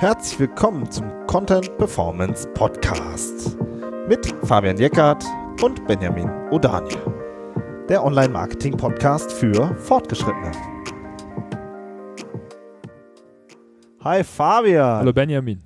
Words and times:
Herzlich 0.00 0.38
willkommen 0.38 0.88
zum 0.92 1.10
Content 1.26 1.76
Performance 1.76 2.46
Podcast 2.54 3.58
mit 4.08 4.32
Fabian 4.44 4.76
Jeckert 4.76 5.24
und 5.60 5.84
Benjamin 5.88 6.28
O'Daniel, 6.52 6.96
der 7.88 8.04
Online-Marketing-Podcast 8.04 9.32
für 9.32 9.74
Fortgeschrittene. 9.74 10.52
Hi 14.04 14.22
Fabian. 14.22 14.98
Hallo 14.98 15.12
Benjamin. 15.12 15.60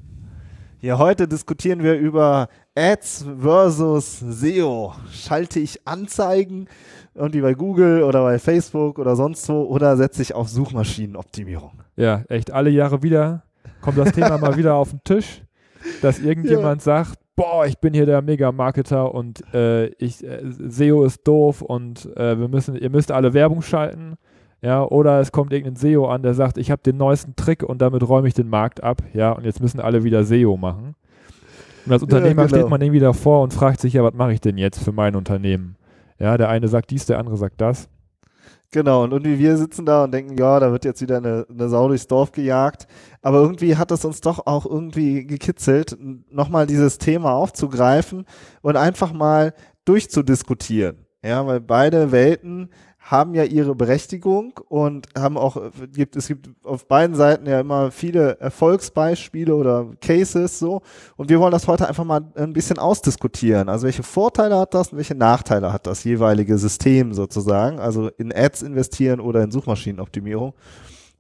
Hier 0.79 0.97
heute 0.97 1.29
diskutieren 1.29 1.83
wir 1.83 1.99
über 1.99 2.49
Ads 2.75 3.27
versus 3.39 4.19
SEO. 4.19 4.95
Schalte 5.13 5.61
ich 5.61 5.87
Anzeigen 5.87 6.69
irgendwie 7.15 7.43
bei 7.43 7.53
Google 7.53 8.03
oder 8.03 8.23
bei 8.23 8.39
Facebook 8.39 8.99
oder 8.99 9.15
sonst 9.15 9.47
wo 9.51 9.65
oder 9.65 9.99
setze 9.99 10.23
ich 10.23 10.33
auf 10.33 10.49
Suchmaschinenoptimierung? 10.49 11.83
Ja, 11.97 12.23
echt 12.31 12.51
alle 12.51 12.71
Jahre 12.71 13.03
wieder 13.03 13.43
kommt 13.83 13.99
das 13.99 14.13
Thema 14.13 14.39
mal 14.39 14.57
wieder 14.57 14.75
auf 14.75 14.91
den 14.91 15.05
Tisch, 15.05 15.43
dass 16.01 16.19
irgendjemand 16.19 16.81
ja. 16.81 16.85
sagt, 16.85 17.19
boah, 17.37 17.67
ich 17.67 17.79
bin 17.79 17.93
hier 17.93 18.07
der 18.07 18.23
Mega-Marketer 18.23 19.15
und 19.15 19.43
äh, 19.55 19.87
ich, 19.99 20.25
äh, 20.25 20.41
SEO 20.69 21.05
ist 21.05 21.27
doof 21.27 21.61
und 21.63 22.07
äh, 22.17 22.39
wir 22.39 22.49
müssen, 22.49 22.77
ihr 22.77 22.91
müsst 22.91 23.13
alle 23.13 23.35
Werbung 23.35 23.63
schalten. 23.63 24.17
Ja, 24.61 24.85
oder 24.85 25.19
es 25.19 25.33
kommt 25.33 25.53
irgendein 25.53 25.75
SEO 25.75 26.07
an, 26.07 26.23
der 26.23 26.35
sagt, 26.35 26.57
ich 26.57 26.71
habe 26.71 26.83
den 26.83 26.97
neuesten 26.97 27.35
Trick 27.35 27.65
und 27.65 27.83
damit 27.83 28.09
räume 28.09 28.29
ich 28.29 28.35
den 28.35 28.49
Markt 28.49 28.81
ab, 28.83 29.03
ja, 29.13 29.33
und 29.33 29.45
jetzt 29.45 29.61
müssen 29.61 29.81
alle 29.81 30.05
wieder 30.05 30.23
SEO 30.23 30.57
machen. 30.57 30.95
Und 31.85 31.93
als 31.93 32.03
Unternehmer 32.05 32.43
ja, 32.43 32.47
genau. 32.47 32.61
steht 32.61 32.71
man 32.71 32.81
irgendwie 32.81 33.01
davor 33.01 33.43
und 33.43 33.53
fragt 33.53 33.81
sich, 33.81 33.95
ja, 33.95 34.05
was 34.05 34.15
mache 34.15 34.33
ich 34.33 34.41
denn 34.41 34.57
jetzt 34.59 34.85
für 34.85 34.93
mein 34.93 35.17
Unternehmen? 35.17 35.75
Ja, 36.21 36.39
der 36.39 36.49
eine 36.49 36.69
sagt 36.69 36.93
dies, 36.93 37.07
der 37.07 37.19
andere 37.19 37.37
sagt 37.37 37.61
das. 37.61 37.89
Genau, 38.75 39.05
und 39.05 39.13
irgendwie 39.13 39.39
wir 39.39 39.59
sitzen 39.59 39.85
da 39.85 40.05
und 40.05 40.13
denken, 40.15 40.39
ja, 40.39 40.59
da 40.59 40.73
wird 40.73 40.87
jetzt 40.87 41.03
wieder 41.03 41.19
eine, 41.19 41.47
eine 41.49 41.69
Sau 41.69 41.89
durchs 41.89 42.07
Dorf 42.07 42.33
gejagt. 42.33 42.87
Aber 43.21 43.43
irgendwie 43.43 43.77
hat 43.77 43.91
es 43.91 44.07
uns 44.07 44.23
doch 44.23 44.47
auch 44.47 44.65
irgendwie 44.65 45.27
gekitzelt, 45.27 45.99
nochmal 46.31 46.67
dieses 46.67 46.97
Thema 46.97 47.35
aufzugreifen 47.35 48.25
und 48.63 48.77
einfach 48.77 49.13
mal 49.13 49.53
durchzudiskutieren. 49.85 51.05
Ja, 51.23 51.47
weil 51.47 51.61
beide 51.61 52.13
Welten 52.13 52.71
haben 53.03 53.35
ja 53.35 53.43
ihre 53.43 53.75
Berechtigung 53.75 54.59
und 54.69 55.09
haben 55.19 55.37
auch, 55.37 55.61
gibt, 55.93 56.15
es 56.15 56.29
gibt 56.29 56.49
auf 56.63 56.87
beiden 56.87 57.17
Seiten 57.17 57.47
ja 57.47 57.61
immer 57.61 57.91
viele 57.91 58.39
Erfolgsbeispiele 58.39 59.55
oder 59.55 59.87
Cases 60.01 60.59
so. 60.59 60.83
Und 61.17 61.29
wir 61.29 61.41
wollen 61.41 61.51
das 61.51 61.67
heute 61.67 61.89
einfach 61.89 62.05
mal 62.05 62.23
ein 62.37 62.53
bisschen 62.53 62.79
ausdiskutieren. 62.79 63.69
Also 63.69 63.87
welche 63.87 64.05
Vorteile 64.05 64.57
hat 64.57 64.73
das 64.75 64.93
und 64.93 64.99
welche 64.99 65.17
Nachteile 65.17 65.73
hat 65.73 65.87
das 65.87 66.05
jeweilige 66.05 66.57
System 66.59 67.13
sozusagen? 67.13 67.81
Also 67.81 68.09
in 68.19 68.33
Ads 68.33 68.63
investieren 68.63 69.21
oder 69.21 69.43
in 69.43 69.51
Suchmaschinenoptimierung. 69.51 70.55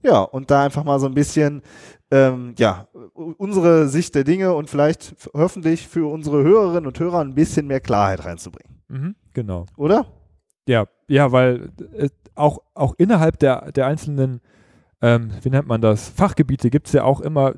Ja, 0.04 0.22
und 0.22 0.50
da 0.50 0.64
einfach 0.64 0.84
mal 0.84 0.98
so 1.00 1.06
ein 1.06 1.14
bisschen, 1.14 1.62
ähm, 2.10 2.54
ja, 2.58 2.88
unsere 3.14 3.88
Sicht 3.88 4.14
der 4.14 4.24
Dinge 4.24 4.54
und 4.54 4.70
vielleicht 4.70 5.14
hoffentlich 5.34 5.86
für 5.86 6.10
unsere 6.10 6.42
Hörerinnen 6.42 6.86
und 6.86 6.98
Hörer 6.98 7.20
ein 7.20 7.34
bisschen 7.34 7.66
mehr 7.66 7.80
Klarheit 7.80 8.24
reinzubringen. 8.24 8.82
Mhm, 8.88 9.14
genau. 9.32 9.66
Oder? 9.76 10.06
Ja, 10.68 10.86
ja, 11.08 11.32
weil 11.32 11.70
äh, 11.96 12.08
auch, 12.34 12.60
auch 12.74 12.94
innerhalb 12.96 13.38
der, 13.38 13.72
der 13.72 13.86
einzelnen, 13.86 14.40
ähm, 15.00 15.32
wie 15.42 15.50
nennt 15.50 15.66
man 15.66 15.80
das, 15.80 16.08
Fachgebiete 16.08 16.70
gibt 16.70 16.86
es 16.86 16.92
ja 16.92 17.02
auch 17.04 17.20
immer, 17.20 17.54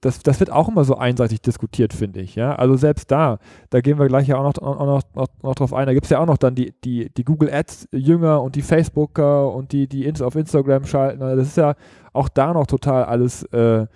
das, 0.00 0.20
das 0.20 0.38
wird 0.38 0.50
auch 0.50 0.68
immer 0.68 0.84
so 0.84 0.96
einseitig 0.96 1.42
diskutiert, 1.42 1.92
finde 1.92 2.20
ich. 2.20 2.36
Ja? 2.36 2.54
Also 2.54 2.76
selbst 2.76 3.10
da, 3.10 3.38
da 3.70 3.80
gehen 3.80 3.98
wir 3.98 4.06
gleich 4.06 4.28
ja 4.28 4.38
auch 4.38 4.44
noch, 4.44 4.62
auch 4.62 4.86
noch, 4.86 5.02
noch, 5.14 5.26
noch 5.42 5.54
drauf 5.56 5.74
ein, 5.74 5.86
da 5.86 5.94
gibt 5.94 6.06
es 6.06 6.10
ja 6.10 6.20
auch 6.20 6.26
noch 6.26 6.38
dann 6.38 6.54
die, 6.54 6.72
die, 6.84 7.12
die 7.12 7.24
Google 7.24 7.52
Ads-Jünger 7.52 8.40
und 8.40 8.54
die 8.54 8.62
Facebooker 8.62 9.52
und 9.52 9.72
die, 9.72 9.88
die 9.88 10.10
auf 10.22 10.36
Instagram 10.36 10.86
schalten. 10.86 11.22
Also 11.22 11.36
das 11.36 11.48
ist 11.48 11.56
ja 11.56 11.74
auch 12.12 12.28
da 12.28 12.54
noch 12.54 12.66
total 12.66 13.04
alles 13.04 13.42
äh, 13.52 13.86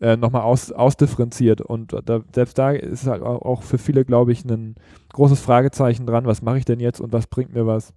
äh, 0.00 0.16
nochmal 0.16 0.42
aus, 0.42 0.72
ausdifferenziert. 0.72 1.60
Und 1.60 1.94
da, 2.04 2.20
selbst 2.34 2.58
da 2.58 2.70
ist 2.70 3.06
halt 3.06 3.22
auch 3.22 3.62
für 3.62 3.78
viele, 3.78 4.04
glaube 4.04 4.32
ich, 4.32 4.44
ein 4.44 4.76
großes 5.12 5.40
Fragezeichen 5.40 6.06
dran, 6.06 6.26
was 6.26 6.42
mache 6.42 6.58
ich 6.58 6.64
denn 6.64 6.80
jetzt 6.80 7.00
und 7.00 7.12
was 7.12 7.26
bringt 7.26 7.52
mir 7.52 7.66
was. 7.66 7.92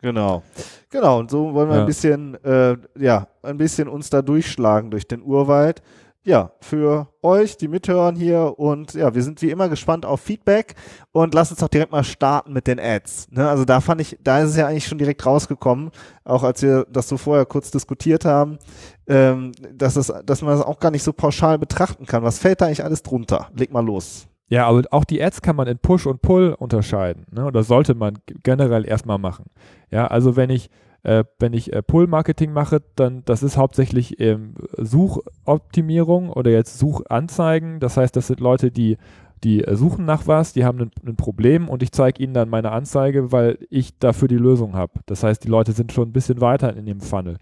Genau. 0.00 0.42
Genau, 0.90 1.18
und 1.18 1.30
so 1.30 1.54
wollen 1.54 1.68
wir 1.68 1.76
ja. 1.76 1.80
ein 1.82 1.86
bisschen, 1.86 2.42
äh, 2.44 2.76
ja, 2.98 3.28
ein 3.42 3.56
bisschen 3.56 3.88
uns 3.88 4.10
da 4.10 4.22
durchschlagen 4.22 4.90
durch 4.90 5.08
den 5.08 5.22
Urwald. 5.22 5.82
Ja, 6.22 6.50
für 6.60 7.06
euch, 7.22 7.56
die 7.56 7.68
mithören 7.68 8.16
hier 8.16 8.58
und 8.58 8.94
ja, 8.94 9.14
wir 9.14 9.22
sind 9.22 9.40
wie 9.42 9.50
immer 9.52 9.68
gespannt 9.68 10.04
auf 10.04 10.20
Feedback 10.20 10.74
und 11.12 11.34
lass 11.34 11.52
uns 11.52 11.60
doch 11.60 11.68
direkt 11.68 11.92
mal 11.92 12.02
starten 12.02 12.52
mit 12.52 12.66
den 12.66 12.80
Ads. 12.80 13.28
Ne? 13.30 13.48
Also 13.48 13.64
da 13.64 13.80
fand 13.80 14.00
ich, 14.00 14.18
da 14.20 14.40
ist 14.40 14.50
es 14.50 14.56
ja 14.56 14.66
eigentlich 14.66 14.88
schon 14.88 14.98
direkt 14.98 15.24
rausgekommen, 15.24 15.92
auch 16.24 16.42
als 16.42 16.62
wir 16.62 16.84
das 16.90 17.08
so 17.08 17.16
vorher 17.16 17.46
kurz 17.46 17.70
diskutiert 17.70 18.24
haben, 18.24 18.58
ähm, 19.06 19.52
dass, 19.72 19.94
es, 19.94 20.12
dass 20.24 20.42
man 20.42 20.56
das 20.58 20.66
auch 20.66 20.80
gar 20.80 20.90
nicht 20.90 21.04
so 21.04 21.12
pauschal 21.12 21.60
betrachten 21.60 22.06
kann. 22.06 22.24
Was 22.24 22.40
fällt 22.40 22.60
da 22.60 22.66
eigentlich 22.66 22.82
alles 22.82 23.04
drunter? 23.04 23.48
Leg 23.54 23.72
mal 23.72 23.86
los. 23.86 24.26
Ja, 24.48 24.66
aber 24.68 24.82
auch 24.90 25.04
die 25.04 25.22
Ads 25.22 25.42
kann 25.42 25.56
man 25.56 25.66
in 25.66 25.78
Push 25.78 26.06
und 26.06 26.22
Pull 26.22 26.54
unterscheiden. 26.56 27.26
Ne? 27.32 27.44
Oder 27.44 27.62
sollte 27.64 27.94
man 27.94 28.18
generell 28.42 28.86
erstmal 28.86 29.18
machen. 29.18 29.46
Ja, 29.90 30.06
also 30.06 30.36
wenn 30.36 30.50
ich, 30.50 30.70
äh, 31.02 31.24
wenn 31.40 31.52
ich 31.52 31.72
äh, 31.72 31.82
Pull-Marketing 31.82 32.52
mache, 32.52 32.82
dann 32.94 33.22
das 33.24 33.42
ist 33.42 33.56
hauptsächlich 33.56 34.20
ähm, 34.20 34.54
Suchoptimierung 34.76 36.30
oder 36.30 36.50
jetzt 36.52 36.78
Suchanzeigen. 36.78 37.80
Das 37.80 37.96
heißt, 37.96 38.14
das 38.14 38.28
sind 38.28 38.40
Leute, 38.40 38.70
die 38.70 38.96
die 39.44 39.64
äh, 39.64 39.76
suchen 39.76 40.04
nach 40.04 40.26
was, 40.26 40.52
die 40.52 40.64
haben 40.64 40.80
ein, 40.80 40.90
ein 41.06 41.16
Problem 41.16 41.68
und 41.68 41.82
ich 41.82 41.92
zeige 41.92 42.22
ihnen 42.22 42.34
dann 42.34 42.48
meine 42.48 42.72
Anzeige, 42.72 43.32
weil 43.32 43.58
ich 43.70 43.98
dafür 43.98 44.28
die 44.28 44.36
Lösung 44.36 44.74
habe. 44.74 44.92
Das 45.06 45.22
heißt, 45.22 45.44
die 45.44 45.48
Leute 45.48 45.72
sind 45.72 45.92
schon 45.92 46.08
ein 46.08 46.12
bisschen 46.12 46.40
weiter 46.40 46.74
in 46.74 46.86
dem 46.86 47.00
Funnel. 47.00 47.36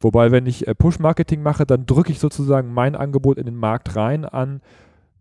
Wobei, 0.00 0.32
wenn 0.32 0.46
ich 0.46 0.66
äh, 0.66 0.74
Push-Marketing 0.74 1.42
mache, 1.42 1.66
dann 1.66 1.86
drücke 1.86 2.10
ich 2.10 2.18
sozusagen 2.18 2.72
mein 2.72 2.96
Angebot 2.96 3.38
in 3.38 3.46
den 3.46 3.56
Markt 3.56 3.96
rein 3.96 4.24
an, 4.24 4.60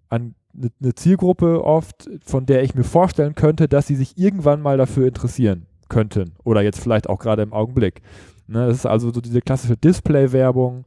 an 0.09 0.36
eine, 0.56 0.96
Zielgruppe 0.96 1.64
oft, 1.64 2.10
von 2.26 2.46
der 2.46 2.64
ich 2.64 2.76
mir 2.76 2.84
vorstellen 2.84 3.36
könnte, 3.36 3.68
dass 3.68 3.88
sie 3.88 3.96
sich 3.96 4.18
irgendwann 4.18 4.62
mal 4.62 4.78
dafür 4.78 5.08
interessieren 5.08 5.68
könnten 5.90 6.34
oder 6.44 6.62
jetzt 6.62 6.80
vielleicht 6.80 7.10
auch 7.10 7.20
gerade 7.20 7.42
im 7.42 7.54
Augenblick. 7.54 8.02
Ne, 8.48 8.68
das 8.68 8.78
ist 8.78 8.86
also 8.86 9.12
so 9.12 9.22
diese 9.22 9.42
klassische 9.42 9.78
Display-Werbung. 9.78 10.86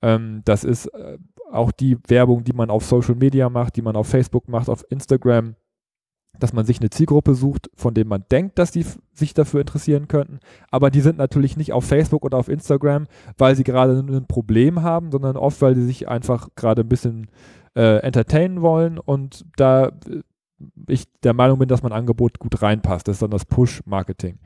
Ähm, 0.00 0.42
das 0.44 0.64
ist 0.64 0.86
äh, 0.86 1.18
auch 1.50 1.70
die 1.70 1.98
Werbung, 2.08 2.44
die 2.44 2.54
man 2.54 2.70
auf 2.70 2.84
Social 2.84 3.14
Media 3.14 3.50
macht, 3.50 3.76
die 3.76 3.82
man 3.82 3.96
auf 3.96 4.08
Facebook 4.08 4.48
macht, 4.48 4.70
auf 4.70 4.84
Instagram, 4.90 5.54
dass 6.38 6.54
man 6.54 6.64
sich 6.64 6.80
eine 6.80 6.88
Zielgruppe 6.88 7.34
sucht, 7.34 7.70
von 7.74 7.92
denen 7.92 8.08
man 8.08 8.24
denkt, 8.30 8.58
dass 8.58 8.70
die 8.70 8.86
sich 9.12 9.34
dafür 9.34 9.60
interessieren 9.60 10.08
könnten. 10.08 10.40
Aber 10.70 10.90
die 10.90 11.02
sind 11.02 11.18
natürlich 11.18 11.58
nicht 11.58 11.72
auf 11.72 11.84
Facebook 11.84 12.24
oder 12.24 12.38
auf 12.38 12.48
Instagram, 12.48 13.06
weil 13.36 13.54
sie 13.54 13.64
gerade 13.64 13.98
ein 13.98 14.26
Problem 14.26 14.82
haben, 14.82 15.12
sondern 15.12 15.36
oft, 15.36 15.60
weil 15.60 15.74
sie 15.74 15.84
sich 15.84 16.08
einfach 16.08 16.48
gerade 16.56 16.82
ein 16.82 16.88
bisschen 16.88 17.28
äh, 17.74 17.98
entertainen 17.98 18.62
wollen 18.62 18.98
und 18.98 19.44
da 19.56 19.86
äh, 19.86 20.22
ich 20.86 21.04
der 21.22 21.34
Meinung 21.34 21.58
bin, 21.58 21.68
dass 21.68 21.82
mein 21.82 21.92
Angebot 21.92 22.38
gut 22.38 22.62
reinpasst. 22.62 23.08
Das 23.08 23.16
ist 23.16 23.22
dann 23.22 23.30
das 23.30 23.44
Push-Marketing. 23.44 24.38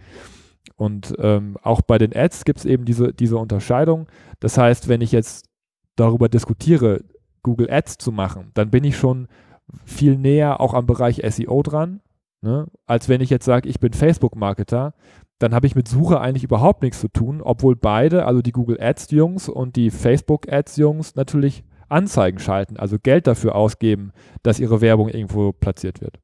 Und 0.77 1.15
ähm, 1.19 1.57
auch 1.63 1.83
bei 1.83 1.99
den 1.99 2.15
Ads 2.15 2.45
gibt 2.45 2.61
es 2.61 2.65
eben 2.65 2.85
diese, 2.85 3.13
diese 3.13 3.37
Unterscheidung. 3.39 4.09
Das 4.41 4.59
heißt, 4.59 4.89
wenn 4.89 5.01
ich 5.01 5.13
jetzt 5.13 5.49
darüber 5.97 6.29
diskutiere, 6.29 7.05
Google 7.43 7.71
Ads 7.71 7.99
zu 7.99 8.13
machen, 8.13 8.51
dann 8.55 8.71
bin 8.71 8.85
ich 8.85 8.97
schon 8.97 9.29
viel 9.85 10.17
näher 10.17 10.61
auch 10.61 10.75
am 10.75 10.87
Bereich 10.87 11.23
SEO 11.29 11.63
dran, 11.63 12.01
ne? 12.43 12.67
als 12.87 13.09
wenn 13.09 13.21
ich 13.21 13.31
jetzt 13.31 13.45
sage, 13.45 13.69
ich 13.69 13.81
bin 13.81 13.93
Facebook-Marketer. 13.93 14.95
Dann 15.39 15.55
habe 15.55 15.67
ich 15.67 15.75
mit 15.75 15.87
Suche 15.87 16.21
eigentlich 16.21 16.45
überhaupt 16.45 16.83
nichts 16.83 17.01
zu 17.01 17.09
tun, 17.09 17.43
obwohl 17.43 17.77
beide, 17.77 18.25
also 18.25 18.41
die 18.41 18.53
Google 18.53 18.81
Ads-Jungs 18.81 19.49
und 19.49 19.77
die 19.77 19.91
Facebook 19.91 20.51
Ads-Jungs, 20.51 21.15
natürlich 21.15 21.63
Anzeigen 21.89 22.39
schalten, 22.39 22.77
also 22.77 22.97
Geld 22.99 23.27
dafür 23.27 23.55
ausgeben, 23.55 24.13
dass 24.43 24.61
ihre 24.61 24.81
Werbung 24.81 25.09
irgendwo 25.09 25.53
platziert 25.53 26.01
wird. 26.01 26.19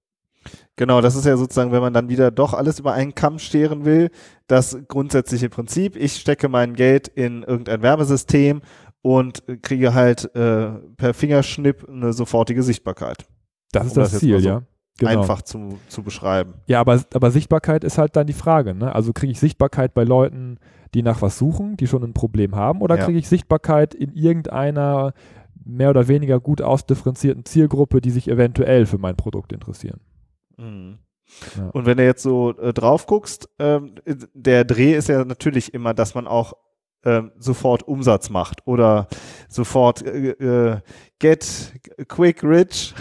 Genau, 0.76 1.00
das 1.00 1.14
ist 1.14 1.24
ja 1.24 1.36
sozusagen, 1.36 1.72
wenn 1.72 1.82
man 1.82 1.92
dann 1.92 2.08
wieder 2.08 2.30
doch 2.30 2.54
alles 2.54 2.78
über 2.80 2.92
einen 2.92 3.14
Kamm 3.14 3.38
scheren 3.38 3.84
will, 3.84 4.10
das 4.46 4.76
grundsätzliche 4.88 5.48
Prinzip. 5.48 5.96
Ich 5.96 6.16
stecke 6.16 6.48
mein 6.48 6.74
Geld 6.74 7.08
in 7.08 7.42
irgendein 7.42 7.82
Werbesystem 7.82 8.62
und 9.02 9.42
kriege 9.62 9.94
halt 9.94 10.34
äh, 10.34 10.70
per 10.96 11.14
Fingerschnipp 11.14 11.88
eine 11.88 12.12
sofortige 12.12 12.62
Sichtbarkeit. 12.62 13.26
Das 13.72 13.86
ist 13.86 13.96
um 13.96 14.02
das, 14.02 14.12
das 14.12 14.20
Ziel, 14.20 14.40
so 14.40 14.48
ja. 14.48 14.62
Genau. 14.98 15.22
Einfach 15.22 15.42
zu, 15.42 15.78
zu 15.88 16.02
beschreiben. 16.02 16.54
Ja, 16.66 16.80
aber, 16.80 17.02
aber 17.14 17.30
Sichtbarkeit 17.30 17.82
ist 17.82 17.98
halt 17.98 18.14
dann 18.14 18.26
die 18.26 18.34
Frage. 18.34 18.74
Ne? 18.74 18.94
Also 18.94 19.12
kriege 19.12 19.32
ich 19.32 19.40
Sichtbarkeit 19.40 19.94
bei 19.94 20.04
Leuten, 20.04 20.58
die 20.94 21.02
nach 21.02 21.22
was 21.22 21.38
suchen, 21.38 21.76
die 21.76 21.86
schon 21.86 22.04
ein 22.04 22.12
Problem 22.12 22.54
haben, 22.54 22.82
oder 22.82 22.98
ja. 22.98 23.04
kriege 23.04 23.18
ich 23.18 23.28
Sichtbarkeit 23.28 23.94
in 23.94 24.12
irgendeiner 24.12 25.14
mehr 25.64 25.90
oder 25.90 26.08
weniger 26.08 26.40
gut 26.40 26.62
ausdifferenzierten 26.62 27.44
Zielgruppe, 27.44 28.00
die 28.00 28.10
sich 28.10 28.28
eventuell 28.28 28.86
für 28.86 28.98
mein 28.98 29.16
Produkt 29.16 29.52
interessieren. 29.52 30.00
Mhm. 30.56 30.98
Ja. 31.56 31.70
Und 31.70 31.86
wenn 31.86 31.96
du 31.96 32.04
jetzt 32.04 32.22
so 32.22 32.56
äh, 32.58 32.72
drauf 32.72 33.06
guckst, 33.06 33.48
ähm, 33.58 33.94
der 34.34 34.64
Dreh 34.64 34.94
ist 34.94 35.08
ja 35.08 35.24
natürlich 35.24 35.72
immer, 35.72 35.94
dass 35.94 36.14
man 36.14 36.26
auch 36.26 36.54
ähm, 37.04 37.32
sofort 37.38 37.82
Umsatz 37.82 38.30
macht 38.30 38.64
oder 38.66 39.08
sofort 39.48 40.02
äh, 40.02 40.30
äh, 40.30 40.76
get 41.18 41.72
quick 42.08 42.44
rich. 42.44 42.94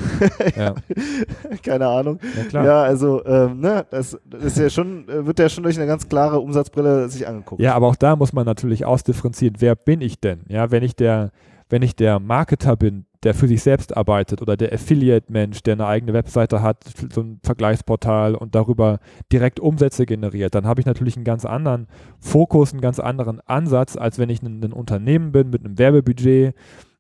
ja. 0.56 0.74
Keine 1.64 1.88
Ahnung. 1.88 2.20
Ja, 2.52 2.64
ja 2.64 2.82
also 2.82 3.24
ähm, 3.26 3.60
ne, 3.60 3.86
das, 3.92 4.18
das 4.26 4.44
ist 4.44 4.58
ja 4.58 4.70
schon, 4.70 5.08
äh, 5.08 5.26
wird 5.26 5.38
ja 5.38 5.50
schon 5.50 5.64
durch 5.64 5.78
eine 5.78 5.88
ganz 5.88 6.10
klare 6.10 6.40
Umsatzbrille 6.40 7.10
sich 7.10 7.28
angeguckt. 7.28 7.62
Ja, 7.62 7.76
aber 7.76 7.88
auch 7.88 7.96
da 7.96 8.16
muss 8.16 8.34
man 8.34 8.46
natürlich 8.46 8.86
ausdifferenzieren, 8.86 9.58
wer 9.60 9.76
bin 9.76 10.02
ich 10.02 10.20
denn? 10.20 10.46
Ja, 10.48 10.72
wenn 10.72 10.84
ich 10.84 10.96
der 10.96 11.32
wenn 11.72 11.82
ich 11.84 11.96
der 11.96 12.20
Marketer 12.20 12.76
bin, 12.76 13.06
der 13.24 13.34
für 13.34 13.48
sich 13.48 13.64
selbst 13.64 13.96
arbeitet 13.96 14.42
oder 14.42 14.58
der 14.58 14.74
Affiliate-Mensch, 14.74 15.64
der 15.64 15.74
eine 15.74 15.88
eigene 15.88 16.14
Webseite 16.14 16.62
hat, 16.62 16.84
so 17.14 17.22
ein 17.22 17.40
Vergleichsportal 17.44 18.36
und 18.36 18.56
darüber 18.56 19.00
direkt 19.32 19.60
Umsätze 19.60 20.06
generiert, 20.06 20.54
dann 20.54 20.68
habe 20.68 20.82
ich 20.82 20.86
natürlich 20.86 21.16
einen 21.16 21.24
ganz 21.24 21.46
anderen 21.46 21.88
Fokus, 22.20 22.74
einen 22.74 22.82
ganz 22.82 23.00
anderen 23.00 23.40
Ansatz, 23.42 23.96
als 23.96 24.20
wenn 24.20 24.30
ich 24.30 24.42
ein, 24.42 24.62
ein 24.62 24.74
Unternehmen 24.74 25.32
bin 25.32 25.50
mit 25.50 25.64
einem 25.64 25.78
Werbebudget, 25.78 26.56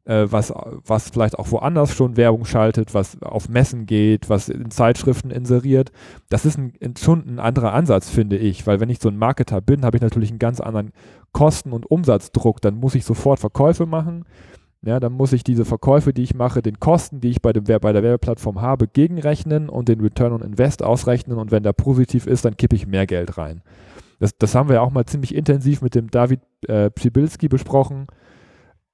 äh, 0.06 0.26
was, 0.30 0.54
was 0.86 1.10
vielleicht 1.10 1.38
auch 1.38 1.52
woanders 1.52 1.94
schon 1.94 2.16
Werbung 2.16 2.46
schaltet, 2.46 2.94
was 2.94 3.22
auf 3.22 3.50
Messen 3.50 3.86
geht, 3.86 4.30
was 4.30 4.48
in 4.48 4.72
Zeitschriften 4.72 5.32
inseriert. 5.32 5.92
Das 6.30 6.46
ist 6.46 6.58
ein, 6.58 6.74
schon 6.98 7.28
ein 7.28 7.40
anderer 7.40 7.74
Ansatz, 7.74 8.10
finde 8.10 8.38
ich, 8.38 8.66
weil 8.68 8.80
wenn 8.80 8.90
ich 8.90 9.00
so 9.00 9.10
ein 9.10 9.18
Marketer 9.18 9.60
bin, 9.60 9.84
habe 9.84 9.98
ich 9.98 10.02
natürlich 10.02 10.30
einen 10.30 10.40
ganz 10.40 10.62
anderen 10.62 10.94
Kosten- 11.34 11.74
und 11.74 11.90
Umsatzdruck. 11.90 12.62
Dann 12.62 12.76
muss 12.76 12.96
ich 12.96 13.04
sofort 13.06 13.40
Verkäufe 13.40 13.86
machen 13.86 14.26
ja, 14.83 15.00
dann 15.00 15.13
muss 15.13 15.31
ich 15.31 15.44
diese 15.44 15.63
Verkäufe, 15.63 16.12
die 16.12 16.24
ich 16.24 16.33
mache, 16.33 16.62
den 16.62 16.80
Kosten, 16.80 17.22
die 17.22 17.30
ich 17.30 17.42
bei, 17.42 17.54
dem, 17.54 17.63
bei 17.63 17.94
der 17.94 18.01
Werbeplattform 18.01 18.62
habe, 18.62 18.88
gegenrechnen 18.88 19.69
und 19.69 19.88
den 19.88 20.01
Return 20.01 20.33
on 20.33 20.42
Invest 20.42 20.81
ausrechnen. 20.83 21.38
Und 21.38 21.51
wenn 21.51 21.62
der 21.62 21.74
positiv 21.74 22.25
ist, 22.25 22.45
dann 22.45 22.57
kippe 22.57 22.75
ich 22.75 22.88
mehr 22.88 23.06
Geld 23.06 23.38
rein. 23.38 23.62
Das, 24.19 24.36
das 24.38 24.56
haben 24.56 24.69
wir 24.69 24.75
ja 24.75 24.81
auch 24.81 24.92
mal 24.92 25.06
ziemlich 25.06 25.36
intensiv 25.36 25.81
mit 25.81 25.94
dem 25.94 26.10
David 26.10 26.42
äh, 26.68 26.89
Pschibilski 26.89 27.48
besprochen, 27.48 28.07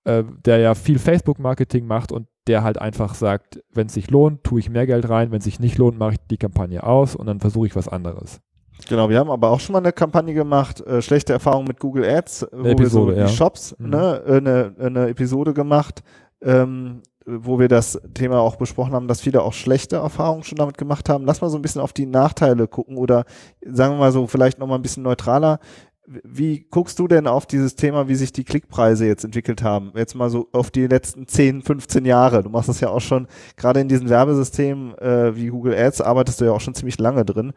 äh, 0.04 0.24
der 0.45 0.57
ja 0.57 0.75
viel 0.75 1.00
Facebook-Marketing 1.00 1.86
macht 1.86 2.12
und 2.12 2.28
der 2.48 2.63
halt 2.63 2.80
einfach 2.80 3.13
sagt, 3.13 3.62
wenn 3.74 3.88
es 3.88 3.94
sich 3.94 4.10
lohnt, 4.10 4.44
tue 4.44 4.60
ich 4.60 4.69
mehr 4.69 4.88
Geld 4.88 5.07
rein, 5.10 5.31
wenn 5.31 5.40
es 5.40 5.45
sich 5.45 5.60
nicht 5.60 5.78
lohnt, 5.78 5.98
mache 5.98 6.13
ich 6.13 6.18
die 6.30 6.38
Kampagne 6.38 6.83
aus 6.83 7.16
und 7.16 7.28
dann 7.28 7.40
versuche 7.40 7.68
ich 7.68 7.75
was 7.75 7.88
anderes. 7.88 8.42
Genau, 8.88 9.10
wir 9.10 9.20
haben 9.20 9.30
aber 9.30 9.50
auch 9.50 9.60
schon 9.60 9.74
mal 9.74 9.80
eine 9.80 9.92
Kampagne 9.92 10.34
gemacht, 10.34 10.82
äh, 10.82 11.02
schlechte 11.02 11.34
Erfahrungen 11.34 11.68
mit 11.68 11.80
Google 11.80 12.06
Ads, 12.06 12.52
eine 12.52 12.64
wo 12.64 12.68
Episode, 12.68 13.08
wir 13.08 13.16
so 13.16 13.22
ja. 13.22 13.28
die 13.28 13.34
Shops, 13.34 13.76
mhm. 13.78 13.90
ne, 13.90 14.24
äh, 14.26 14.38
eine, 14.38 14.76
eine 14.80 15.08
Episode 15.10 15.54
gemacht, 15.54 16.04
ähm, 16.42 17.02
wo 17.26 17.60
wir 17.60 17.68
das 17.68 18.00
Thema 18.14 18.40
auch 18.40 18.56
besprochen 18.56 18.94
haben, 18.94 19.08
dass 19.10 19.20
viele 19.20 19.42
auch 19.42 19.52
schlechte 19.52 19.98
Erfahrungen 19.98 20.44
schon 20.44 20.58
damit 20.58 20.78
gemacht 20.78 21.10
haben. 21.10 21.26
Lass 21.26 21.42
mal 21.42 21.50
so 21.50 21.58
ein 21.58 21.62
bisschen 21.62 21.82
auf 21.82 21.92
die 21.92 22.06
Nachteile 22.06 22.68
gucken 22.68 22.98
oder 22.98 23.26
sagen 23.66 23.96
wir 23.96 24.00
mal 24.00 24.12
so 24.14 24.28
vielleicht 24.28 24.60
noch 24.60 24.68
mal 24.68 24.76
ein 24.76 24.82
bisschen 24.82 25.04
neutraler. 25.04 25.60
Wie 26.24 26.65
guckst 26.69 27.00
du 27.00 27.07
denn 27.07 27.27
auf 27.27 27.45
dieses 27.45 27.75
Thema, 27.75 28.07
wie 28.07 28.15
sich 28.15 28.31
die 28.31 28.45
Klickpreise 28.45 29.06
jetzt 29.06 29.25
entwickelt 29.25 29.62
haben? 29.62 29.92
Jetzt 29.94 30.15
mal 30.15 30.30
so 30.30 30.48
auf 30.54 30.71
die 30.71 30.88
letzten 30.88 31.27
10, 31.27 31.62
15 31.62 32.06
Jahre. 32.06 32.44
Du 32.44 32.50
machst 32.50 32.69
das 32.69 32.80
ja 32.80 32.89
auch 32.89 33.01
schon, 33.01 33.27
gerade 33.57 33.81
in 33.81 33.89
diesen 33.89 34.07
Werbesystemen 34.07 34.98
äh, 35.00 35.36
wie 35.36 35.48
Google 35.48 35.75
Ads 35.75 36.00
arbeitest 36.00 36.39
du 36.39 36.45
ja 36.45 36.51
auch 36.51 36.62
schon 36.62 36.75
ziemlich 36.75 36.98
lange 36.98 37.25
drin. 37.25 37.51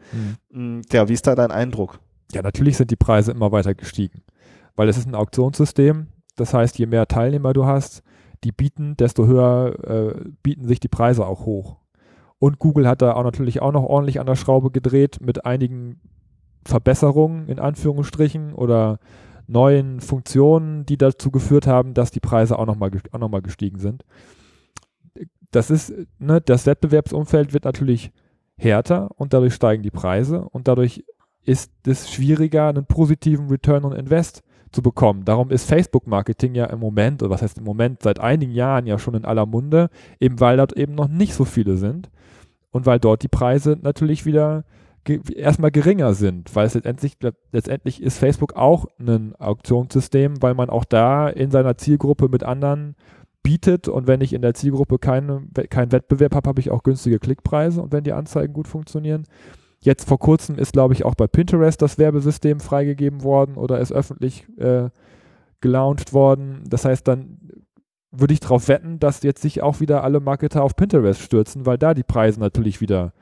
Mhm. 0.51 0.81
Ja, 0.91 1.07
wie 1.07 1.13
ist 1.13 1.27
da 1.27 1.35
dein 1.35 1.51
Eindruck? 1.51 1.99
Ja, 2.33 2.41
natürlich 2.41 2.75
sind 2.75 2.91
die 2.91 2.97
Preise 2.97 3.31
immer 3.31 3.53
weiter 3.53 3.73
gestiegen, 3.73 4.21
weil 4.75 4.89
es 4.89 4.97
ist 4.97 5.07
ein 5.07 5.15
Auktionssystem. 5.15 6.07
Das 6.35 6.53
heißt, 6.53 6.77
je 6.77 6.87
mehr 6.87 7.07
Teilnehmer 7.07 7.53
du 7.53 7.65
hast, 7.65 8.03
die 8.43 8.51
bieten, 8.51 8.97
desto 8.97 9.27
höher 9.27 9.75
äh, 9.83 10.29
bieten 10.43 10.67
sich 10.67 10.79
die 10.79 10.87
Preise 10.87 11.25
auch 11.25 11.45
hoch. 11.45 11.77
Und 12.39 12.59
Google 12.59 12.87
hat 12.87 13.01
da 13.01 13.13
auch 13.13 13.23
natürlich 13.23 13.61
auch 13.61 13.71
noch 13.71 13.83
ordentlich 13.83 14.19
an 14.19 14.25
der 14.25 14.35
Schraube 14.35 14.71
gedreht 14.71 15.19
mit 15.21 15.45
einigen 15.45 16.01
Verbesserungen 16.65 17.47
in 17.47 17.59
Anführungsstrichen 17.59 18.53
oder 18.53 18.99
neuen 19.47 19.99
Funktionen, 19.99 20.85
die 20.85 20.97
dazu 20.97 21.31
geführt 21.31 21.67
haben, 21.67 21.93
dass 21.93 22.11
die 22.11 22.19
Preise 22.19 22.57
auch 22.57 22.65
nochmal 22.65 22.91
noch 22.91 23.41
gestiegen 23.41 23.79
sind. 23.79 24.05
Das 25.51 25.69
ist, 25.69 25.93
ne, 26.19 26.39
das 26.39 26.65
Wettbewerbsumfeld 26.65 27.53
wird 27.53 27.65
natürlich 27.65 28.11
härter 28.57 29.09
und 29.17 29.33
dadurch 29.33 29.53
steigen 29.53 29.83
die 29.83 29.91
Preise 29.91 30.47
und 30.49 30.67
dadurch 30.67 31.03
ist 31.43 31.71
es 31.85 32.11
schwieriger, 32.11 32.69
einen 32.69 32.85
positiven 32.85 33.49
Return 33.49 33.83
on 33.83 33.93
Invest 33.93 34.43
zu 34.71 34.81
bekommen. 34.81 35.25
Darum 35.25 35.49
ist 35.49 35.65
Facebook-Marketing 35.65 36.55
ja 36.55 36.65
im 36.65 36.79
Moment, 36.79 37.21
oder 37.21 37.31
was 37.31 37.41
heißt 37.41 37.57
im 37.57 37.63
Moment, 37.63 38.03
seit 38.03 38.19
einigen 38.19 38.53
Jahren 38.53 38.85
ja 38.85 38.97
schon 38.97 39.15
in 39.15 39.25
aller 39.25 39.45
Munde, 39.45 39.89
eben 40.19 40.39
weil 40.39 40.57
dort 40.57 40.73
eben 40.73 40.95
noch 40.95 41.07
nicht 41.07 41.33
so 41.33 41.43
viele 41.43 41.75
sind 41.75 42.09
und 42.71 42.85
weil 42.85 42.99
dort 42.99 43.23
die 43.23 43.27
Preise 43.27 43.77
natürlich 43.81 44.25
wieder 44.25 44.63
ge 45.03 45.19
erstmal 45.35 45.71
geringer 45.71 46.13
sind, 46.13 46.55
weil 46.55 46.67
es 46.67 46.73
letztendlich, 46.73 47.17
letztendlich 47.51 48.01
ist 48.01 48.17
Facebook 48.17 48.55
auch 48.55 48.85
ein 48.99 49.35
Auktionssystem, 49.37 50.41
weil 50.41 50.53
man 50.53 50.69
auch 50.69 50.85
da 50.85 51.27
in 51.27 51.51
seiner 51.51 51.77
Zielgruppe 51.77 52.29
mit 52.29 52.43
anderen 52.43 52.95
bietet 53.43 53.87
und 53.87 54.07
wenn 54.07 54.21
ich 54.21 54.33
in 54.33 54.41
der 54.41 54.53
Zielgruppe 54.53 54.99
keine, 54.99 55.43
keinen 55.69 55.91
Wettbewerb 55.91 56.35
habe, 56.35 56.49
habe 56.49 56.59
ich 56.59 56.69
auch 56.69 56.83
günstige 56.83 57.19
Klickpreise 57.19 57.81
und 57.81 57.91
wenn 57.91 58.03
die 58.03 58.13
Anzeigen 58.13 58.53
gut 58.53 58.67
funktionieren. 58.67 59.23
Jetzt 59.79 60.07
vor 60.07 60.19
kurzem 60.19 60.57
ist, 60.57 60.73
glaube 60.73 60.93
ich, 60.93 61.05
auch 61.05 61.15
bei 61.15 61.25
Pinterest 61.25 61.81
das 61.81 61.97
Werbesystem 61.97 62.59
freigegeben 62.59 63.23
worden 63.23 63.55
oder 63.55 63.79
ist 63.79 63.91
öffentlich 63.91 64.45
äh, 64.59 64.89
gelauncht 65.59 66.13
worden. 66.13 66.63
Das 66.67 66.85
heißt, 66.85 67.07
dann 67.07 67.39
würde 68.11 68.33
ich 68.33 68.41
darauf 68.41 68.67
wetten, 68.67 68.99
dass 68.99 69.23
jetzt 69.23 69.41
sich 69.41 69.63
auch 69.63 69.79
wieder 69.79 70.03
alle 70.03 70.19
Marketer 70.19 70.63
auf 70.63 70.75
Pinterest 70.75 71.21
stürzen, 71.21 71.65
weil 71.65 71.79
da 71.79 71.95
die 71.95 72.03
Preise 72.03 72.39
natürlich 72.39 72.79
wieder 72.79 73.13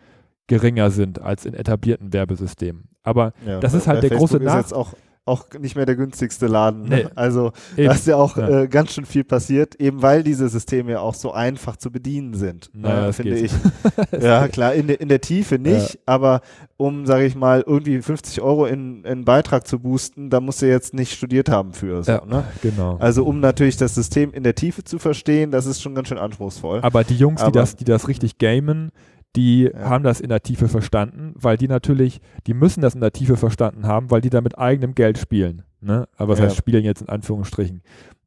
geringer 0.50 0.92
sind 0.92 1.22
als 1.22 1.46
in 1.46 1.54
etablierten 1.54 2.12
Werbesystemen. 2.12 2.90
Aber 3.04 3.32
ja, 3.46 3.62
das 3.62 3.74
ist 3.74 3.88
halt 3.88 4.04
der 4.04 4.10
Facebook 4.10 4.42
große 4.42 4.44
Nachteil 4.44 4.86
auch 5.30 5.46
nicht 5.60 5.76
mehr 5.76 5.86
der 5.86 5.96
günstigste 5.96 6.48
Laden. 6.48 6.84
Ne? 6.84 6.96
Nee. 6.96 7.08
Also 7.16 7.52
eben. 7.78 7.88
da 7.88 7.94
ist 7.94 8.08
ja 8.08 8.18
auch 8.18 8.36
ja. 8.36 8.62
Äh, 8.62 8.68
ganz 8.68 8.94
schön 8.94 9.06
viel 9.06 9.24
passiert, 9.24 9.76
eben 9.76 10.02
weil 10.02 10.24
diese 10.24 10.50
Systeme 10.50 10.94
ja 10.94 11.00
auch 11.00 11.14
so 11.14 11.32
einfach 11.32 11.78
zu 11.78 11.92
bedienen 11.92 12.34
sind, 12.34 12.70
naja, 12.74 13.06
ne, 13.08 13.14
finde 13.14 13.38
ich. 13.38 13.52
ja, 14.20 14.48
klar, 14.48 14.74
in, 14.74 14.88
de, 14.88 14.98
in 14.98 15.08
der 15.08 15.22
Tiefe 15.22 15.60
nicht, 15.60 15.94
ja. 15.94 16.00
aber 16.08 16.42
um, 16.78 17.06
sage 17.06 17.26
ich 17.26 17.36
mal, 17.36 17.64
irgendwie 17.66 18.02
50 18.02 18.42
Euro 18.42 18.66
in, 18.66 19.04
in 19.04 19.24
Beitrag 19.24 19.68
zu 19.68 19.80
boosten, 19.80 20.30
da 20.30 20.40
musst 20.42 20.62
du 20.62 20.68
jetzt 20.68 20.94
nicht 20.94 21.14
studiert 21.14 21.50
haben 21.50 21.74
für. 21.74 22.04
So, 22.04 22.12
ja, 22.12 22.26
ne? 22.26 22.46
genau. 22.62 22.98
Also 22.98 23.24
um 23.24 23.40
natürlich 23.40 23.78
das 23.78 23.96
System 23.96 24.34
in 24.34 24.44
der 24.44 24.56
Tiefe 24.56 24.84
zu 24.84 24.98
verstehen, 24.98 25.52
das 25.52 25.66
ist 25.68 25.82
schon 25.82 25.94
ganz 25.94 26.08
schön 26.08 26.18
anspruchsvoll. 26.18 26.80
Aber 26.82 27.04
die 27.04 27.16
Jungs, 27.16 27.42
aber, 27.42 27.52
die, 27.52 27.58
das, 27.60 27.76
die 27.76 27.86
das 27.86 28.08
richtig 28.08 28.40
gamen, 28.40 28.92
die 29.36 29.70
ja. 29.74 29.90
haben 29.90 30.04
das 30.04 30.20
in 30.20 30.30
der 30.30 30.42
Tiefe 30.42 30.68
verstanden, 30.68 31.34
weil 31.36 31.58
die 31.58 31.68
natürlich, 31.68 32.22
die 32.48 32.54
müssen 32.54 32.82
das 32.82 32.96
in 32.96 33.02
der 33.02 33.12
Tiefe 33.12 33.38
verstanden 33.38 33.86
haben, 33.86 34.12
weil 34.12 34.22
die 34.22 34.30
da 34.30 34.42
mit 34.42 34.58
eigenem 34.58 34.96
Geld 34.96 35.18
spielen. 35.18 35.64
Ne? 35.82 36.08
Aber 36.18 36.34
was 36.34 36.40
ja. 36.40 36.46
heißt 36.46 36.58
spielen 36.58 36.84
jetzt 36.84 37.02
in 37.02 37.10
Anführungsstrichen? 37.10 37.82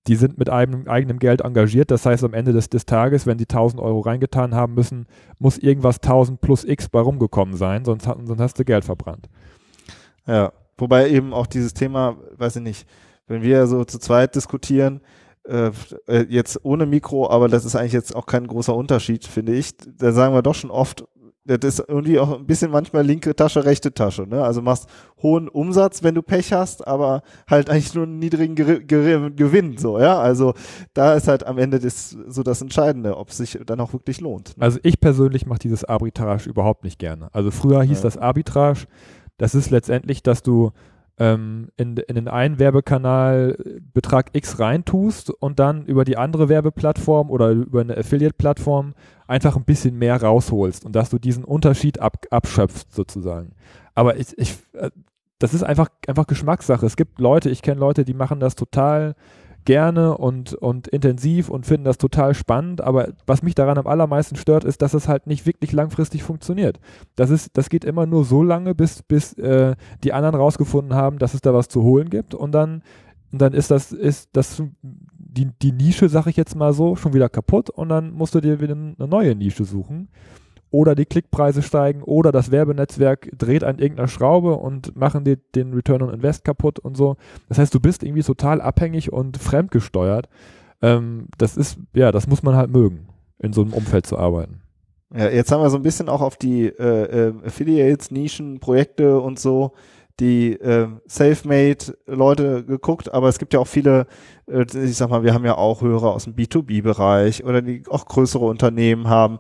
Die 0.09 0.17
sind 0.17 0.37
mit 0.37 0.51
eigenem, 0.51 0.89
eigenem 0.89 1.21
Geld 1.21 1.43
engagiert, 1.43 1.93
das 1.93 2.05
heißt 2.07 2.25
am 2.25 2.35
Ende 2.35 2.53
des, 2.53 2.69
des 2.69 2.87
Tages, 2.87 3.27
wenn 3.27 3.39
sie 3.39 3.45
1000 3.45 3.81
Euro 3.81 4.01
reingetan 4.01 4.55
haben 4.55 4.75
müssen, 4.75 5.07
muss 5.39 5.59
irgendwas 5.59 5.97
1000 6.03 6.41
plus 6.41 6.65
X 6.65 6.89
bei 6.89 7.01
rumgekommen 7.01 7.57
sein, 7.57 7.85
sonst, 7.85 8.05
sonst 8.05 8.41
hast 8.41 8.59
du 8.59 8.65
Geld 8.65 8.85
verbrannt. 8.85 9.29
Ja, 10.27 10.53
wobei 10.77 11.09
eben 11.09 11.33
auch 11.33 11.47
dieses 11.47 11.73
Thema, 11.73 12.17
weiß 12.37 12.57
ich 12.57 12.63
nicht, 12.63 12.89
wenn 13.29 13.43
wir 13.43 13.67
so 13.69 13.85
zu 13.85 13.99
zweit 14.01 14.35
diskutieren, 14.35 15.01
äh, 15.45 15.71
äh, 16.07 16.27
jetzt 16.29 16.65
ohne 16.65 16.87
Mikro, 16.87 17.29
aber 17.29 17.49
das 17.49 17.65
ist 17.65 17.75
eigentlich 17.75 17.93
jetzt 17.93 18.15
auch 18.15 18.27
kein 18.27 18.47
großer 18.47 18.75
Unterschied, 18.75 19.27
finde 19.27 19.55
ich. 19.55 19.73
Da 19.99 20.13
sagen 20.13 20.35
wir 20.35 20.43
doch 20.43 20.55
schon 20.55 20.71
oft, 20.71 21.05
das 21.45 21.59
ist 21.65 21.85
irgendwie 21.89 22.21
auch 22.21 22.39
ein 22.39 22.47
bisschen 22.47 22.71
manchmal 22.71 23.05
linke 23.05 23.35
Tasche, 23.35 23.65
rechte 23.65 23.93
Tasche. 23.93 24.23
Ne? 24.23 24.43
Also 24.43 24.63
machst 24.63 24.89
hohen 25.21 25.49
Umsatz, 25.49 26.03
wenn 26.03 26.15
du 26.15 26.23
Pech 26.23 26.53
hast, 26.53 26.87
aber 26.87 27.23
halt 27.51 27.69
eigentlich 27.69 27.95
nur 27.95 28.05
einen 28.05 28.21
niedrigen 28.21 28.55
Gewinn. 28.55 29.77
So, 29.79 29.99
ja. 29.99 30.21
Also 30.21 30.55
da 30.95 31.15
ist 31.15 31.27
halt 31.27 31.45
am 31.45 31.59
Ende 31.59 31.81
das, 31.81 32.17
so 32.29 32.45
das 32.45 32.63
Entscheidende, 32.63 33.17
ob 33.17 33.31
es 33.31 33.39
sich 33.39 33.59
dann 33.67 33.81
auch 33.81 33.93
wirklich 33.93 34.21
lohnt. 34.21 34.57
Ne? 34.57 34.63
Also 34.63 34.79
ich 34.85 35.01
persönlich 35.01 35.47
mache 35.47 35.59
dieses 35.59 35.85
Arbitrage 35.85 36.49
überhaupt 36.49 36.85
nicht 36.85 36.99
gerne. 36.99 37.29
Also 37.33 37.51
früher 37.51 37.83
hieß 37.83 37.99
ja. 37.99 38.05
das 38.05 38.19
Arbitrage. 38.19 38.87
Das 39.39 39.57
ist 39.57 39.71
letztendlich, 39.71 40.23
dass 40.23 40.43
du 40.43 40.71
ähm, 41.23 41.69
in, 41.77 41.97
in 41.97 42.17
den 42.17 42.27
einen 42.27 42.59
Werbekanal 42.59 43.57
Betrag 43.95 44.31
X 44.33 44.59
reintust 44.59 45.31
und 45.31 45.61
dann 45.61 45.87
über 45.87 46.05
die 46.05 46.17
andere 46.17 46.49
Werbeplattform 46.49 47.31
oder 47.31 47.51
über 47.51 47.81
eine 47.81 47.97
Affiliate-Plattform 47.97 48.95
einfach 49.29 49.55
ein 49.57 49.65
bisschen 49.65 49.97
mehr 49.97 50.21
rausholst 50.21 50.85
und 50.85 50.97
dass 50.97 51.11
du 51.11 51.21
diesen 51.21 51.45
Unterschied 51.45 52.01
ab, 52.01 52.27
abschöpfst 52.31 52.93
sozusagen. 52.93 53.53
Aber 53.95 54.17
ich, 54.17 54.37
ich, 54.37 54.57
äh, 54.73 54.91
das 55.39 55.55
ist 55.55 55.63
einfach, 55.63 55.91
einfach 56.09 56.27
Geschmackssache. 56.27 56.85
Es 56.85 56.97
gibt 56.97 57.21
Leute, 57.21 57.51
ich 57.51 57.63
kenne 57.63 57.79
Leute, 57.79 58.05
die 58.05 58.15
machen 58.15 58.41
das 58.41 58.57
total 58.57 59.15
gerne 59.65 60.17
und, 60.17 60.55
und 60.55 60.89
intensiv 60.89 61.49
und 61.49 61.67
finden 61.67 61.85
das 61.85 61.99
total 61.99 62.35
spannend, 62.35 62.81
aber 62.81 63.13
was 63.27 63.43
mich 63.43 63.55
daran 63.55 63.79
am 63.79 63.87
allermeisten 63.87 64.37
stört, 64.37 64.65
ist, 64.65 64.83
dass 64.83 64.95
es 64.95 65.09
halt 65.09 65.27
nicht 65.27 65.47
wirklich 65.47 65.73
langfristig 65.73 66.23
funktioniert. 66.23 66.81
Das, 67.17 67.31
ist, 67.31 67.57
das 67.57 67.69
geht 67.69 67.85
immer 67.85 68.07
nur 68.07 68.25
so 68.25 68.43
lange, 68.43 68.75
bis, 68.75 69.03
bis 69.03 69.35
äh, 69.35 69.75
die 70.05 70.13
anderen 70.13 70.37
rausgefunden 70.37 70.95
haben, 70.95 71.19
dass 71.19 71.35
es 71.35 71.41
da 71.41 71.55
was 71.55 71.69
zu 71.69 71.83
holen 71.83 72.11
gibt. 72.11 72.35
Und 72.35 72.53
dann, 72.53 72.83
dann 73.31 73.53
ist 73.53 73.71
das, 73.71 73.93
ist 73.93 74.31
das 74.33 74.63
die, 74.83 75.51
die 75.63 75.73
Nische, 75.73 76.09
sag 76.09 76.27
ich 76.27 76.37
jetzt 76.37 76.57
mal 76.57 76.73
so, 76.73 76.97
schon 76.97 77.15
wieder 77.15 77.29
kaputt. 77.29 77.71
Und 77.71 77.89
dann 77.89 78.13
musst 78.13 78.35
du 78.35 78.41
dir 78.41 78.61
wieder 78.61 78.75
eine 78.75 79.09
neue 79.09 79.35
Nische 79.35 79.65
suchen 79.65 80.09
oder 80.73 80.95
die 80.95 81.05
Klickpreise 81.05 81.63
steigen 81.63 82.03
oder 82.03 82.33
das 82.33 82.51
Werbenetzwerk 82.51 83.31
dreht 83.39 83.63
an 83.63 83.79
irgendeiner 83.79 84.09
Schraube 84.09 84.57
und 84.57 84.97
machen 84.97 85.23
dir 85.25 85.37
den 85.55 85.73
Return 85.75 86.03
on 86.03 86.13
Invest 86.13 86.45
kaputt 86.45 86.79
und 86.81 86.97
so. 86.97 87.17
Das 87.49 87.59
heißt, 87.59 87.73
du 87.75 87.79
bist 87.79 88.03
irgendwie 88.03 88.23
total 88.23 88.61
abhängig 88.61 89.13
und 89.13 89.37
fremdgesteuert. 89.37 90.29
Ähm, 90.81 91.29
das 91.39 91.57
ist, 91.57 91.79
ja, 91.95 92.11
das 92.11 92.27
muss 92.27 92.43
man 92.43 92.57
halt 92.57 92.71
mögen, 92.71 93.07
in 93.39 93.53
so 93.53 93.61
einem 93.61 93.75
Umfeld 93.75 94.07
zu 94.07 94.19
arbeiten. 94.19 94.63
Ja, 95.15 95.29
jetzt 95.29 95.53
haben 95.53 95.63
wir 95.63 95.69
so 95.69 95.77
ein 95.77 95.83
bisschen 95.83 96.09
auch 96.09 96.23
auf 96.23 96.37
die 96.37 96.67
äh, 96.67 97.29
äh, 97.29 97.35
Affiliates, 97.45 98.11
Nischen, 98.11 98.59
Projekte 98.59 99.21
und 99.21 99.39
so 99.39 99.73
die 100.21 100.53
äh, 100.53 100.89
Selfmade-Leute 101.07 102.65
geguckt, 102.65 103.13
aber 103.13 103.29
es 103.29 103.39
gibt 103.39 103.55
ja 103.55 103.61
auch 103.61 103.67
viele, 103.67 104.07
äh, 104.47 104.65
ich 104.75 104.97
sag 104.97 105.11
mal, 105.11 105.23
wir 105.23 105.35
haben 105.35 105.45
ja 105.45 105.57
auch 105.57 105.81
Hörer 105.81 106.13
aus 106.13 106.25
dem 106.25 106.35
B2B-Bereich 106.35 107.45
oder 107.45 107.63
die 107.63 107.83
auch 107.89 108.07
größere 108.07 108.45
Unternehmen 108.45 109.09
haben. 109.09 109.39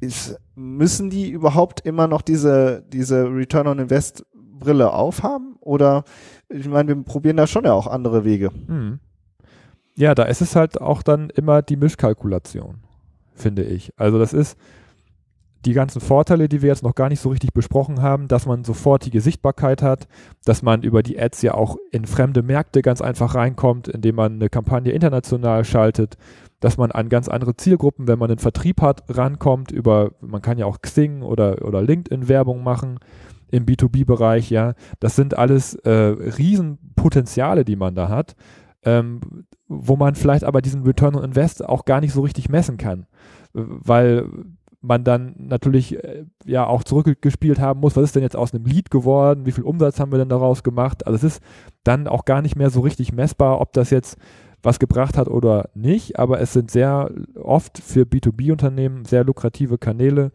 Ist, 0.00 0.38
müssen 0.54 1.10
die 1.10 1.30
überhaupt 1.30 1.80
immer 1.80 2.08
noch 2.08 2.22
diese, 2.22 2.84
diese 2.92 3.24
Return 3.24 3.66
on 3.66 3.78
Invest 3.78 4.24
Brille 4.34 4.92
aufhaben? 4.92 5.56
Oder 5.60 6.04
ich 6.48 6.68
meine, 6.68 6.88
wir 6.88 7.02
probieren 7.02 7.36
da 7.36 7.46
schon 7.46 7.64
ja 7.64 7.72
auch 7.72 7.86
andere 7.86 8.24
Wege. 8.24 8.50
Hm. 8.66 8.98
Ja, 9.96 10.14
da 10.14 10.24
ist 10.24 10.40
es 10.40 10.56
halt 10.56 10.80
auch 10.80 11.02
dann 11.02 11.30
immer 11.30 11.62
die 11.62 11.76
Mischkalkulation, 11.76 12.78
finde 13.34 13.62
ich. 13.62 13.92
Also 13.96 14.18
das 14.18 14.32
ist, 14.32 14.56
die 15.64 15.72
ganzen 15.72 16.00
Vorteile, 16.00 16.48
die 16.48 16.62
wir 16.62 16.68
jetzt 16.68 16.82
noch 16.82 16.94
gar 16.94 17.08
nicht 17.08 17.20
so 17.20 17.28
richtig 17.28 17.52
besprochen 17.52 18.02
haben, 18.02 18.28
dass 18.28 18.46
man 18.46 18.64
sofortige 18.64 19.20
Sichtbarkeit 19.20 19.82
hat, 19.82 20.08
dass 20.44 20.62
man 20.62 20.82
über 20.82 21.02
die 21.02 21.18
Ads 21.18 21.42
ja 21.42 21.54
auch 21.54 21.76
in 21.90 22.04
fremde 22.04 22.42
Märkte 22.42 22.82
ganz 22.82 23.00
einfach 23.00 23.34
reinkommt, 23.34 23.88
indem 23.88 24.16
man 24.16 24.34
eine 24.34 24.48
Kampagne 24.48 24.92
international 24.92 25.64
schaltet, 25.64 26.16
dass 26.60 26.76
man 26.78 26.92
an 26.92 27.08
ganz 27.08 27.28
andere 27.28 27.56
Zielgruppen, 27.56 28.06
wenn 28.08 28.18
man 28.18 28.30
einen 28.30 28.38
Vertrieb 28.38 28.80
hat, 28.80 29.04
rankommt 29.08 29.70
über, 29.72 30.12
man 30.20 30.42
kann 30.42 30.58
ja 30.58 30.66
auch 30.66 30.80
Xing 30.80 31.22
oder, 31.22 31.66
oder 31.66 31.82
LinkedIn 31.82 32.28
Werbung 32.28 32.62
machen 32.62 32.98
im 33.50 33.66
B2B-Bereich, 33.66 34.50
ja. 34.50 34.74
Das 34.98 35.14
sind 35.14 35.36
alles 35.36 35.74
äh, 35.74 35.90
Riesenpotenziale, 35.90 37.64
die 37.64 37.76
man 37.76 37.94
da 37.94 38.08
hat, 38.08 38.34
ähm, 38.84 39.20
wo 39.68 39.96
man 39.96 40.14
vielleicht 40.14 40.44
aber 40.44 40.62
diesen 40.62 40.82
Return 40.84 41.14
on 41.14 41.24
Invest 41.24 41.64
auch 41.64 41.84
gar 41.84 42.00
nicht 42.00 42.12
so 42.12 42.22
richtig 42.22 42.48
messen 42.48 42.78
kann, 42.78 43.06
weil 43.52 44.26
man 44.82 45.04
dann 45.04 45.34
natürlich 45.38 46.02
äh, 46.02 46.26
ja 46.44 46.66
auch 46.66 46.82
zurückgespielt 46.84 47.60
haben 47.60 47.80
muss, 47.80 47.96
was 47.96 48.04
ist 48.04 48.16
denn 48.16 48.22
jetzt 48.22 48.36
aus 48.36 48.52
einem 48.52 48.66
Lied 48.66 48.90
geworden, 48.90 49.46
wie 49.46 49.52
viel 49.52 49.64
Umsatz 49.64 49.98
haben 49.98 50.12
wir 50.12 50.18
denn 50.18 50.28
daraus 50.28 50.62
gemacht. 50.62 51.06
Also 51.06 51.16
es 51.16 51.34
ist 51.34 51.42
dann 51.84 52.08
auch 52.08 52.24
gar 52.24 52.42
nicht 52.42 52.56
mehr 52.56 52.68
so 52.68 52.80
richtig 52.80 53.12
messbar, 53.12 53.60
ob 53.60 53.72
das 53.72 53.90
jetzt 53.90 54.18
was 54.62 54.78
gebracht 54.78 55.16
hat 55.16 55.28
oder 55.28 55.70
nicht, 55.74 56.18
aber 56.18 56.40
es 56.40 56.52
sind 56.52 56.70
sehr 56.70 57.10
oft 57.34 57.78
für 57.78 58.02
B2B-Unternehmen 58.02 59.04
sehr 59.04 59.24
lukrative 59.24 59.78
Kanäle, 59.78 60.30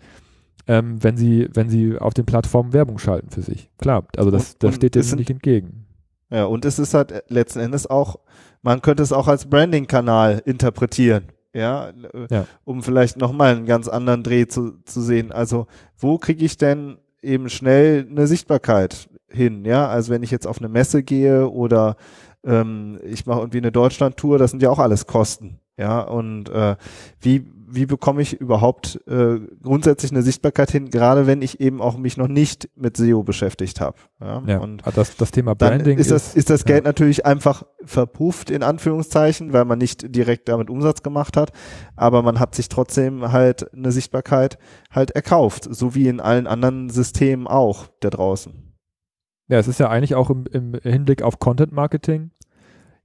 ähm, 0.67 1.01
wenn 1.01 1.15
sie, 1.15 1.47
wenn 1.53 1.69
sie 1.69 1.97
auf 1.97 2.13
den 2.13 2.25
Plattformen 2.25 2.73
Werbung 2.73 2.97
schalten 2.97 3.29
für 3.29 3.41
sich. 3.41 3.69
Klar, 3.77 4.05
also 4.17 4.31
das, 4.31 4.57
das 4.57 4.69
und 4.69 4.75
steht 4.75 4.95
dem 4.95 5.17
nicht 5.17 5.29
entgegen. 5.29 5.85
Ja, 6.29 6.45
und 6.45 6.65
es 6.65 6.77
ist 6.77 6.93
halt 6.93 7.23
letzten 7.29 7.59
Endes 7.59 7.87
auch, 7.87 8.17
man 8.61 8.81
könnte 8.81 9.03
es 9.03 9.13
auch 9.13 9.29
als 9.29 9.45
Branding-Kanal 9.45 10.41
interpretieren. 10.45 11.27
Ja, 11.57 11.91
Ja. 12.29 12.45
um 12.63 12.83
vielleicht 12.83 13.17
nochmal 13.17 13.55
einen 13.55 13.65
ganz 13.65 13.87
anderen 13.87 14.23
Dreh 14.23 14.47
zu, 14.47 14.73
zu 14.85 15.01
sehen. 15.01 15.31
Also, 15.31 15.67
wo 15.97 16.17
kriege 16.17 16.45
ich 16.45 16.57
denn 16.57 16.97
eben 17.21 17.49
schnell 17.49 18.07
eine 18.09 18.27
Sichtbarkeit 18.27 19.09
hin? 19.29 19.65
Ja, 19.65 19.87
also 19.87 20.11
wenn 20.11 20.23
ich 20.23 20.31
jetzt 20.31 20.47
auf 20.47 20.59
eine 20.59 20.69
Messe 20.69 21.03
gehe 21.03 21.49
oder 21.49 21.95
ähm, 22.45 22.99
ich 23.03 23.25
mache 23.25 23.39
irgendwie 23.39 23.57
eine 23.57 23.71
Deutschland-Tour, 23.71 24.37
das 24.37 24.51
sind 24.51 24.61
ja 24.63 24.69
auch 24.69 24.79
alles 24.79 25.07
Kosten. 25.07 25.59
Ja, 25.77 26.01
und 26.01 26.49
äh, 26.49 26.75
wie, 27.21 27.45
wie 27.69 27.85
bekomme 27.85 28.21
ich 28.21 28.39
überhaupt 28.39 29.01
äh, 29.07 29.39
grundsätzlich 29.61 30.11
eine 30.11 30.21
Sichtbarkeit 30.21 30.71
hin, 30.71 30.89
gerade 30.89 31.27
wenn 31.27 31.41
ich 31.41 31.59
eben 31.59 31.81
auch 31.81 31.97
mich 31.97 32.15
noch 32.15 32.29
nicht 32.29 32.69
mit 32.75 32.95
SEO 32.95 33.23
beschäftigt 33.23 33.81
habe. 33.81 33.97
Ja, 34.21 34.41
Ja, 34.47 34.59
und 34.59 34.83
das, 34.95 35.17
das 35.17 35.31
Thema 35.31 35.53
Branding 35.53 35.97
ist 35.97 36.09
das, 36.09 36.33
ist 36.33 36.49
das 36.49 36.61
ja. 36.61 36.67
Geld 36.67 36.85
natürlich 36.85 37.25
einfach 37.25 37.63
verpufft, 37.83 38.49
in 38.49 38.63
Anführungszeichen, 38.63 39.51
weil 39.51 39.65
man 39.65 39.79
nicht 39.79 40.15
direkt 40.15 40.47
damit 40.47 40.69
Umsatz 40.69 41.03
gemacht 41.03 41.35
hat, 41.35 41.51
aber 41.97 42.21
man 42.21 42.39
hat 42.39 42.55
sich 42.55 42.69
trotzdem 42.69 43.33
halt 43.33 43.73
eine 43.73 43.91
Sichtbarkeit 43.91 44.57
halt 44.89 45.11
erkauft, 45.11 45.67
so 45.69 45.93
wie 45.93 46.07
in 46.07 46.21
allen 46.21 46.47
anderen 46.47 46.89
Systemen 46.89 47.47
auch 47.47 47.87
da 47.99 48.09
draußen. 48.09 48.53
Ja, 49.49 49.59
es 49.59 49.67
ist 49.67 49.79
ja 49.79 49.89
eigentlich 49.89 50.15
auch 50.15 50.29
im, 50.29 50.45
im 50.51 50.73
Hinblick 50.81 51.21
auf 51.21 51.39
Content 51.39 51.73
Marketing 51.73 52.31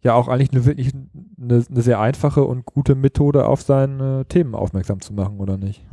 ja 0.03 0.15
auch 0.15 0.29
eigentlich 0.29 0.53
eine 0.53 0.65
wirklich 0.65 0.93
eine, 0.95 1.65
eine 1.69 1.83
sehr 1.83 2.01
einfache 2.01 2.45
und 2.45 2.67
gute 2.67 2.95
Methode, 2.95 3.47
auf 3.47 3.63
seine 3.63 4.27
Themen 4.29 4.55
aufmerksam 4.55 5.01
zu 5.01 5.13
machen, 5.13 5.39
oder 5.41 5.57
nicht? 5.57 5.85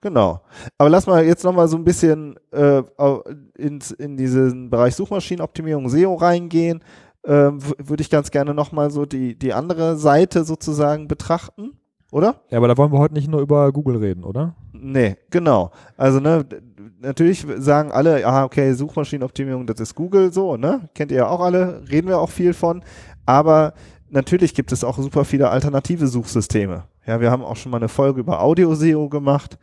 Genau. 0.00 0.40
Aber 0.78 0.90
lass 0.90 1.06
mal 1.06 1.24
jetzt 1.24 1.44
nochmal 1.44 1.68
so 1.68 1.76
ein 1.76 1.84
bisschen 1.84 2.36
äh, 2.52 2.82
ins, 3.56 3.90
in 3.90 4.16
diesen 4.16 4.70
Bereich 4.70 4.94
Suchmaschinenoptimierung 4.94 5.88
SEO 5.88 6.14
reingehen. 6.14 6.82
Ähm, 7.24 7.58
Würde 7.78 8.02
ich 8.02 8.10
ganz 8.10 8.30
gerne 8.30 8.54
nochmal 8.54 8.90
so 8.90 9.06
die, 9.06 9.36
die 9.36 9.52
andere 9.52 9.96
Seite 9.96 10.44
sozusagen 10.44 11.08
betrachten, 11.08 11.72
oder? 12.12 12.42
Ja, 12.50 12.58
aber 12.58 12.68
da 12.68 12.76
wollen 12.76 12.92
wir 12.92 12.98
heute 12.98 13.14
nicht 13.14 13.28
nur 13.28 13.40
über 13.40 13.72
Google 13.72 13.96
reden, 13.96 14.24
oder? 14.24 14.54
Nee, 14.72 15.16
genau. 15.30 15.70
Also 15.96 16.20
ne, 16.20 16.46
natürlich 17.00 17.46
sagen 17.58 17.92
alle, 17.92 18.26
ah, 18.26 18.44
okay, 18.44 18.72
Suchmaschinenoptimierung, 18.72 19.66
das 19.66 19.80
ist 19.80 19.94
Google 19.94 20.32
so, 20.32 20.56
ne? 20.56 20.88
Kennt 20.94 21.10
ihr 21.10 21.18
ja 21.18 21.28
auch 21.28 21.40
alle, 21.40 21.82
reden 21.90 22.08
wir 22.08 22.18
auch 22.18 22.30
viel 22.30 22.54
von. 22.54 22.82
Aber 23.24 23.74
natürlich 24.08 24.54
gibt 24.54 24.72
es 24.72 24.84
auch 24.84 24.98
super 24.98 25.24
viele 25.24 25.50
alternative 25.50 26.06
Suchsysteme. 26.06 26.84
Ja, 27.06 27.20
wir 27.20 27.30
haben 27.30 27.42
auch 27.42 27.56
schon 27.56 27.70
mal 27.70 27.78
eine 27.78 27.88
Folge 27.88 28.20
über 28.20 28.40
Audio-SEO 28.40 29.08
gemacht. 29.08 29.58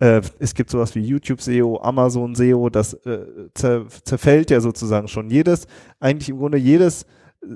Äh, 0.00 0.22
es 0.38 0.54
gibt 0.54 0.70
sowas 0.70 0.94
wie 0.94 1.00
YouTube 1.00 1.40
SEO, 1.40 1.80
Amazon 1.82 2.34
SEO, 2.34 2.68
das 2.68 2.94
äh, 2.94 3.26
zer 3.54 3.86
zerfällt 4.04 4.50
ja 4.50 4.60
sozusagen 4.60 5.08
schon 5.08 5.28
jedes, 5.28 5.66
eigentlich 5.98 6.28
im 6.28 6.38
Grunde 6.38 6.58
jedes 6.58 7.02
äh, 7.42 7.46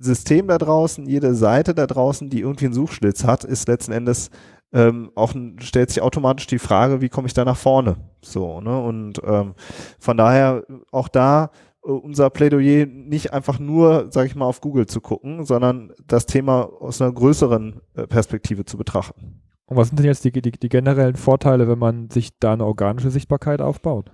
System 0.00 0.48
da 0.48 0.58
draußen, 0.58 1.06
jede 1.06 1.34
Seite 1.34 1.74
da 1.74 1.86
draußen, 1.86 2.28
die 2.28 2.40
irgendwie 2.40 2.64
einen 2.66 2.74
Suchschlitz 2.74 3.24
hat, 3.24 3.44
ist 3.44 3.68
letzten 3.68 3.92
Endes 3.92 4.30
ähm, 4.72 5.10
auch 5.14 5.32
stellt 5.58 5.90
sich 5.90 6.02
automatisch 6.02 6.46
die 6.46 6.58
Frage, 6.58 7.00
wie 7.00 7.08
komme 7.08 7.26
ich 7.28 7.34
da 7.34 7.44
nach 7.44 7.56
vorne? 7.56 7.96
So, 8.20 8.60
ne? 8.60 8.80
Und 8.80 9.20
ähm, 9.24 9.54
von 9.98 10.16
daher 10.16 10.64
auch 10.90 11.08
da 11.08 11.50
äh, 11.84 11.90
unser 11.90 12.30
Plädoyer 12.30 12.86
nicht 12.86 13.32
einfach 13.32 13.58
nur, 13.58 14.08
sage 14.10 14.26
ich 14.26 14.34
mal, 14.34 14.46
auf 14.46 14.60
Google 14.60 14.86
zu 14.86 15.00
gucken, 15.00 15.44
sondern 15.44 15.92
das 16.06 16.26
Thema 16.26 16.68
aus 16.80 17.00
einer 17.00 17.12
größeren 17.12 17.80
äh, 17.94 18.06
Perspektive 18.06 18.64
zu 18.64 18.76
betrachten. 18.76 19.42
Und 19.66 19.76
was 19.76 19.88
sind 19.88 19.98
denn 19.98 20.06
jetzt 20.06 20.24
die, 20.24 20.32
die, 20.32 20.52
die 20.52 20.68
generellen 20.68 21.16
Vorteile, 21.16 21.68
wenn 21.68 21.78
man 21.78 22.10
sich 22.10 22.38
da 22.38 22.52
eine 22.52 22.64
organische 22.64 23.10
Sichtbarkeit 23.10 23.60
aufbaut? 23.60 24.12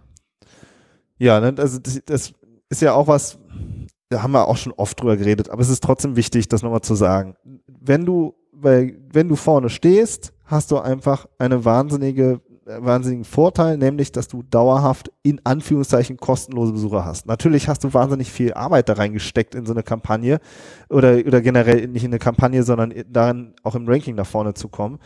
Ja, 1.19 1.41
ne, 1.41 1.55
also 1.59 1.79
das, 1.79 2.03
das 2.05 2.33
ist 2.69 2.83
ja 2.83 2.95
auch 2.95 3.07
was, 3.07 3.39
da 4.09 4.23
haben 4.23 4.33
wir 4.33 4.49
auch 4.49 4.57
schon 4.57 4.73
oft 4.73 5.01
drüber 5.01 5.17
geredet, 5.17 5.51
aber 5.51 5.61
es 5.61 5.69
ist 5.69 5.83
trotzdem 5.83 6.17
wichtig, 6.17 6.49
das 6.49 6.63
nochmal 6.63 6.81
zu 6.81 6.95
sagen. 6.95 7.37
Wenn 7.67 8.07
du, 8.07 8.35
bei, 8.53 8.97
wenn 9.13 9.29
du 9.29 9.37
vorne 9.37 9.69
stehst, 9.69 10.33
hast 10.53 10.71
du 10.71 10.79
einfach 10.79 11.27
eine 11.39 11.65
wahnsinnige, 11.65 12.41
äh, 12.67 12.77
wahnsinnigen 12.79 13.25
Vorteil, 13.25 13.77
nämlich, 13.79 14.13
dass 14.13 14.29
du 14.29 14.43
dauerhaft 14.43 15.11
in 15.23 15.41
Anführungszeichen 15.45 16.19
kostenlose 16.19 16.73
Besucher 16.73 17.05
hast. 17.05 17.27
Natürlich 17.27 17.69
hast 17.69 17.83
du 17.83 17.93
wahnsinnig 17.93 18.31
viel 18.31 18.55
Arbeit 18.55 18.89
da 18.89 18.93
reingesteckt 18.93 19.55
in 19.55 19.67
so 19.67 19.73
eine 19.73 19.83
Kampagne 19.83 20.39
oder, 20.89 21.19
oder 21.27 21.41
generell 21.41 21.89
nicht 21.89 22.05
in 22.05 22.11
eine 22.11 22.19
Kampagne, 22.19 22.63
sondern 22.63 22.95
darin 23.11 23.55
auch 23.65 23.75
im 23.75 23.89
Ranking 23.89 24.15
nach 24.15 24.27
vorne 24.27 24.55
zu 24.55 24.69
kommen. 24.69 24.99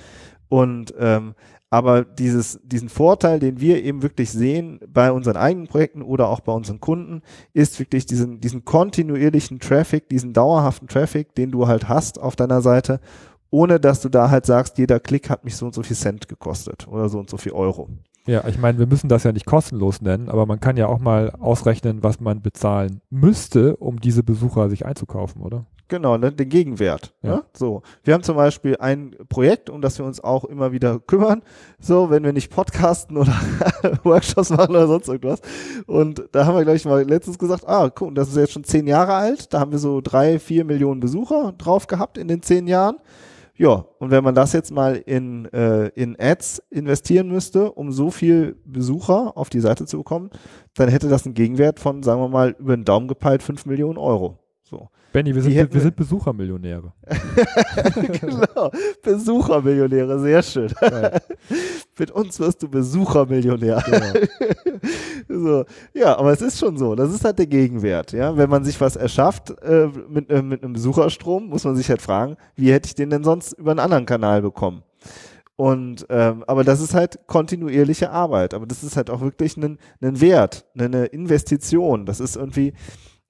Und 0.48 0.94
ähm, 0.98 1.34
aber 1.68 2.04
dieses, 2.04 2.60
diesen 2.62 2.88
Vorteil, 2.88 3.40
den 3.40 3.60
wir 3.60 3.82
eben 3.82 4.02
wirklich 4.02 4.30
sehen 4.30 4.78
bei 4.88 5.10
unseren 5.10 5.36
eigenen 5.36 5.66
Projekten 5.66 6.00
oder 6.00 6.28
auch 6.28 6.40
bei 6.40 6.52
unseren 6.52 6.80
Kunden, 6.80 7.22
ist 7.54 7.80
wirklich 7.80 8.06
diesen, 8.06 8.40
diesen 8.40 8.64
kontinuierlichen 8.64 9.58
Traffic, 9.58 10.08
diesen 10.08 10.32
dauerhaften 10.32 10.86
Traffic, 10.86 11.34
den 11.34 11.50
du 11.50 11.66
halt 11.66 11.88
hast 11.88 12.20
auf 12.20 12.36
deiner 12.36 12.62
Seite, 12.62 13.00
ohne 13.56 13.80
dass 13.80 14.02
du 14.02 14.10
da 14.10 14.28
halt 14.28 14.44
sagst, 14.44 14.76
jeder 14.76 15.00
Klick 15.00 15.30
hat 15.30 15.42
mich 15.42 15.56
so 15.56 15.64
und 15.64 15.74
so 15.74 15.82
viel 15.82 15.96
Cent 15.96 16.28
gekostet 16.28 16.86
oder 16.88 17.08
so 17.08 17.18
und 17.18 17.30
so 17.30 17.38
viel 17.38 17.52
Euro. 17.52 17.88
Ja, 18.26 18.46
ich 18.46 18.58
meine, 18.58 18.78
wir 18.78 18.86
müssen 18.86 19.08
das 19.08 19.24
ja 19.24 19.32
nicht 19.32 19.46
kostenlos 19.46 20.02
nennen, 20.02 20.28
aber 20.28 20.44
man 20.44 20.60
kann 20.60 20.76
ja 20.76 20.88
auch 20.88 20.98
mal 20.98 21.30
ausrechnen, 21.30 22.02
was 22.02 22.20
man 22.20 22.42
bezahlen 22.42 23.00
müsste, 23.08 23.76
um 23.76 23.98
diese 23.98 24.22
Besucher 24.22 24.68
sich 24.68 24.84
einzukaufen, 24.84 25.40
oder? 25.40 25.64
Genau, 25.88 26.18
ne, 26.18 26.32
den 26.32 26.50
Gegenwert. 26.50 27.14
Ja. 27.22 27.36
Ne? 27.36 27.44
So, 27.56 27.80
wir 28.04 28.12
haben 28.12 28.24
zum 28.24 28.36
Beispiel 28.36 28.76
ein 28.76 29.16
Projekt, 29.30 29.70
um 29.70 29.80
das 29.80 29.98
wir 29.98 30.04
uns 30.04 30.22
auch 30.22 30.44
immer 30.44 30.72
wieder 30.72 30.98
kümmern. 30.98 31.42
So, 31.80 32.10
wenn 32.10 32.24
wir 32.24 32.34
nicht 32.34 32.50
podcasten 32.50 33.16
oder 33.16 33.32
Workshops 34.02 34.50
machen 34.50 34.72
oder 34.72 34.86
sonst 34.86 35.08
irgendwas. 35.08 35.40
Und 35.86 36.28
da 36.32 36.44
haben 36.44 36.56
wir 36.56 36.64
gleich 36.64 36.84
mal 36.84 37.08
letztens 37.08 37.38
gesagt, 37.38 37.66
ah, 37.66 37.88
guck, 37.88 38.14
das 38.14 38.28
ist 38.28 38.36
jetzt 38.36 38.52
schon 38.52 38.64
zehn 38.64 38.86
Jahre 38.86 39.14
alt. 39.14 39.54
Da 39.54 39.60
haben 39.60 39.70
wir 39.70 39.78
so 39.78 40.02
drei, 40.02 40.38
vier 40.40 40.66
Millionen 40.66 41.00
Besucher 41.00 41.54
drauf 41.56 41.86
gehabt 41.86 42.18
in 42.18 42.28
den 42.28 42.42
zehn 42.42 42.66
Jahren. 42.66 42.96
Ja, 43.58 43.86
und 43.98 44.10
wenn 44.10 44.22
man 44.22 44.34
das 44.34 44.52
jetzt 44.52 44.70
mal 44.70 44.96
in, 44.96 45.46
äh, 45.52 45.88
in 45.88 46.14
Ads 46.20 46.62
investieren 46.70 47.28
müsste, 47.28 47.72
um 47.72 47.90
so 47.90 48.10
viel 48.10 48.56
Besucher 48.66 49.36
auf 49.36 49.48
die 49.48 49.60
Seite 49.60 49.86
zu 49.86 49.98
bekommen, 49.98 50.30
dann 50.74 50.88
hätte 50.90 51.08
das 51.08 51.24
einen 51.24 51.34
Gegenwert 51.34 51.80
von, 51.80 52.02
sagen 52.02 52.20
wir 52.20 52.28
mal, 52.28 52.54
über 52.58 52.76
den 52.76 52.84
Daumen 52.84 53.08
gepeilt 53.08 53.42
fünf 53.42 53.64
Millionen 53.64 53.96
Euro. 53.98 54.38
So. 54.62 54.88
Benny, 55.12 55.34
wir 55.34 55.40
sind, 55.42 55.54
wir- 55.72 55.80
sind 55.80 55.96
Besuchermillionäre. 55.96 56.92
genau. 58.20 58.70
Besuchermillionäre, 59.02 60.18
sehr 60.20 60.42
schön. 60.42 60.70
Ja, 60.82 61.12
Mit 61.98 62.10
uns 62.10 62.38
wirst 62.38 62.62
du 62.62 62.68
Besuchermillionär. 62.68 63.82
genau. 63.86 64.75
so. 65.28 65.64
Ja, 65.94 66.16
aber 66.18 66.32
es 66.32 66.42
ist 66.42 66.58
schon 66.58 66.76
so. 66.76 66.94
Das 66.94 67.12
ist 67.12 67.24
halt 67.24 67.38
der 67.38 67.46
Gegenwert. 67.46 68.12
Ja, 68.12 68.36
wenn 68.36 68.50
man 68.50 68.64
sich 68.64 68.80
was 68.80 68.96
erschafft 68.96 69.50
äh, 69.62 69.88
mit, 70.08 70.30
äh, 70.30 70.42
mit 70.42 70.62
einem 70.62 70.72
Besucherstrom, 70.72 71.48
muss 71.48 71.64
man 71.64 71.76
sich 71.76 71.88
halt 71.88 72.02
fragen, 72.02 72.36
wie 72.54 72.72
hätte 72.72 72.86
ich 72.86 72.94
den 72.94 73.10
denn 73.10 73.24
sonst 73.24 73.52
über 73.52 73.70
einen 73.70 73.80
anderen 73.80 74.06
Kanal 74.06 74.42
bekommen? 74.42 74.82
Und 75.56 76.06
ähm, 76.10 76.44
aber 76.46 76.64
das 76.64 76.80
ist 76.80 76.94
halt 76.94 77.26
kontinuierliche 77.26 78.10
Arbeit. 78.10 78.52
Aber 78.52 78.66
das 78.66 78.84
ist 78.84 78.96
halt 78.96 79.08
auch 79.08 79.22
wirklich 79.22 79.56
ein, 79.56 79.78
ein 80.02 80.20
Wert, 80.20 80.66
eine 80.78 81.06
Investition. 81.06 82.04
Das 82.04 82.20
ist 82.20 82.36
irgendwie, 82.36 82.74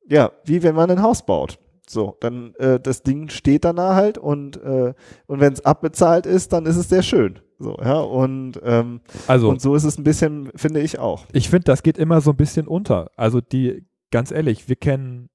ja, 0.08 0.32
wie 0.44 0.62
wenn 0.62 0.74
man 0.74 0.90
ein 0.90 1.02
Haus 1.02 1.24
baut. 1.24 1.58
So, 1.88 2.16
dann 2.18 2.52
äh, 2.56 2.80
das 2.80 3.04
Ding 3.04 3.28
steht 3.28 3.64
dann 3.64 3.76
da 3.76 3.94
halt 3.94 4.18
und 4.18 4.60
äh, 4.60 4.92
und 5.26 5.40
wenn 5.40 5.52
es 5.52 5.64
abbezahlt 5.64 6.26
ist, 6.26 6.52
dann 6.52 6.66
ist 6.66 6.76
es 6.76 6.88
sehr 6.88 7.02
schön. 7.02 7.38
So, 7.58 7.76
ja, 7.82 8.00
und 8.00 8.60
ähm, 8.64 9.00
Also, 9.26 9.48
und 9.48 9.60
so 9.60 9.74
ist 9.74 9.84
es 9.84 9.98
ein 9.98 10.04
bisschen, 10.04 10.50
finde 10.54 10.80
ich 10.80 10.98
auch. 10.98 11.24
ich 11.32 11.48
finde, 11.48 11.64
das 11.64 11.82
geht 11.82 11.96
immer 11.98 12.20
so 12.20 12.30
ein 12.30 12.36
bisschen 12.36 12.66
unter. 12.66 13.10
Also 13.16 13.40
die, 13.40 13.86
ganz 14.10 14.30
ehrlich, 14.30 14.68
wir 14.68 14.76
kennen 14.76 15.30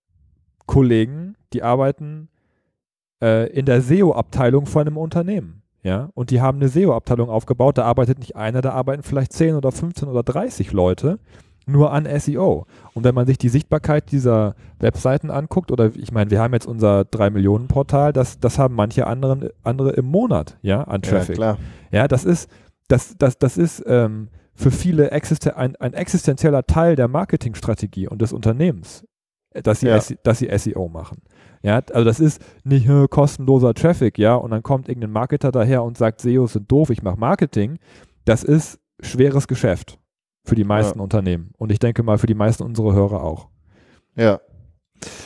Kollegen, 0.68 1.36
die 1.54 1.64
arbeiten 1.64 2.30
äh, 3.22 3.50
in 3.52 3.66
der 3.66 3.82
SEO-Abteilung 3.82 4.66
von 4.68 4.82
einem 4.82 4.98
Unternehmen. 4.98 5.64
Ja, 5.84 6.12
und 6.14 6.30
die 6.30 6.42
haben 6.42 6.60
eine 6.60 6.70
SEO-Abteilung 6.70 7.30
aufgebaut, 7.30 7.80
da 7.80 7.86
arbeitet 7.86 8.20
nicht 8.20 8.36
einer, 8.36 8.62
da 8.62 8.74
arbeiten 8.74 9.02
vielleicht 9.02 9.34
10 9.34 9.56
oder 9.56 9.72
15 9.72 10.08
oder 10.08 10.22
30 10.22 10.74
Leute 10.74 11.18
nur 11.72 11.92
an 11.92 12.08
SEO. 12.20 12.66
Und 12.94 13.04
wenn 13.04 13.16
man 13.16 13.26
sich 13.26 13.38
die 13.38 13.50
Sichtbarkeit 13.50 14.12
dieser 14.12 14.56
Webseiten 14.80 15.32
anguckt, 15.32 15.72
oder 15.72 15.92
ich 15.96 16.12
meine, 16.12 16.30
wir 16.32 16.40
haben 16.40 16.54
jetzt 16.54 16.68
unser 16.68 17.02
3-Millionen-Portal, 17.02 18.14
das, 18.14 18.40
das 18.40 18.60
haben 18.60 18.76
manche 18.76 19.08
anderen, 19.08 19.50
andere 19.64 19.92
im 19.92 20.06
Monat, 20.06 20.58
ja, 20.62 20.84
an 20.84 21.02
Traffic. 21.02 21.38
Ja, 21.38 21.56
klar. 21.56 21.58
Ja, 21.92 22.08
das 22.08 22.26
ist, 22.26 22.50
das, 22.88 23.16
das, 23.18 23.38
das 23.38 23.58
ist 23.58 23.84
ähm, 23.88 24.30
für 24.54 24.72
viele 24.72 25.12
existen 25.12 25.54
ein, 25.54 25.76
ein 25.78 25.94
existenzieller 25.94 26.66
Teil 26.66 26.96
der 26.96 27.08
Marketingstrategie 27.08 28.08
und 28.08 28.22
des 28.22 28.34
Unternehmens, 28.34 29.06
äh, 29.52 29.62
dass 29.62 29.80
sie, 29.80 29.88
Ja. 29.88 30.00
Dass 30.24 30.40
sie 30.40 30.50
SEO 30.58 30.90
machen. 30.90 31.22
Ja, 31.64 31.82
also 31.94 32.04
das 32.04 32.20
ist 32.20 32.42
nicht 32.64 32.90
äh, 32.90 33.08
kostenloser 33.08 33.74
Traffic, 33.74 34.18
ja, 34.18 34.36
und 34.36 34.52
dann 34.52 34.64
kommt 34.64 34.90
irgendein 34.90 35.12
Marketer 35.12 35.52
daher 35.52 35.84
und 35.84 35.98
sagt, 35.98 36.22
SEOs 36.22 36.54
sind 36.54 36.72
doof, 36.72 36.90
ich 36.90 37.04
mache 37.04 37.20
Marketing. 37.20 37.78
Das 38.26 38.44
ist 38.44 38.80
schweres 39.00 39.48
Geschäft 39.48 40.01
für 40.44 40.56
die 40.56 40.64
meisten 40.64 41.00
Unternehmen. 41.00 41.52
Und 41.58 41.72
ich 41.72 41.80
denke 41.80 42.04
mal 42.04 42.18
für 42.18 42.28
die 42.28 42.34
meisten 42.34 42.64
unserer 42.64 42.94
Hörer 42.94 43.24
auch. 43.24 43.50
Ja. 44.16 44.40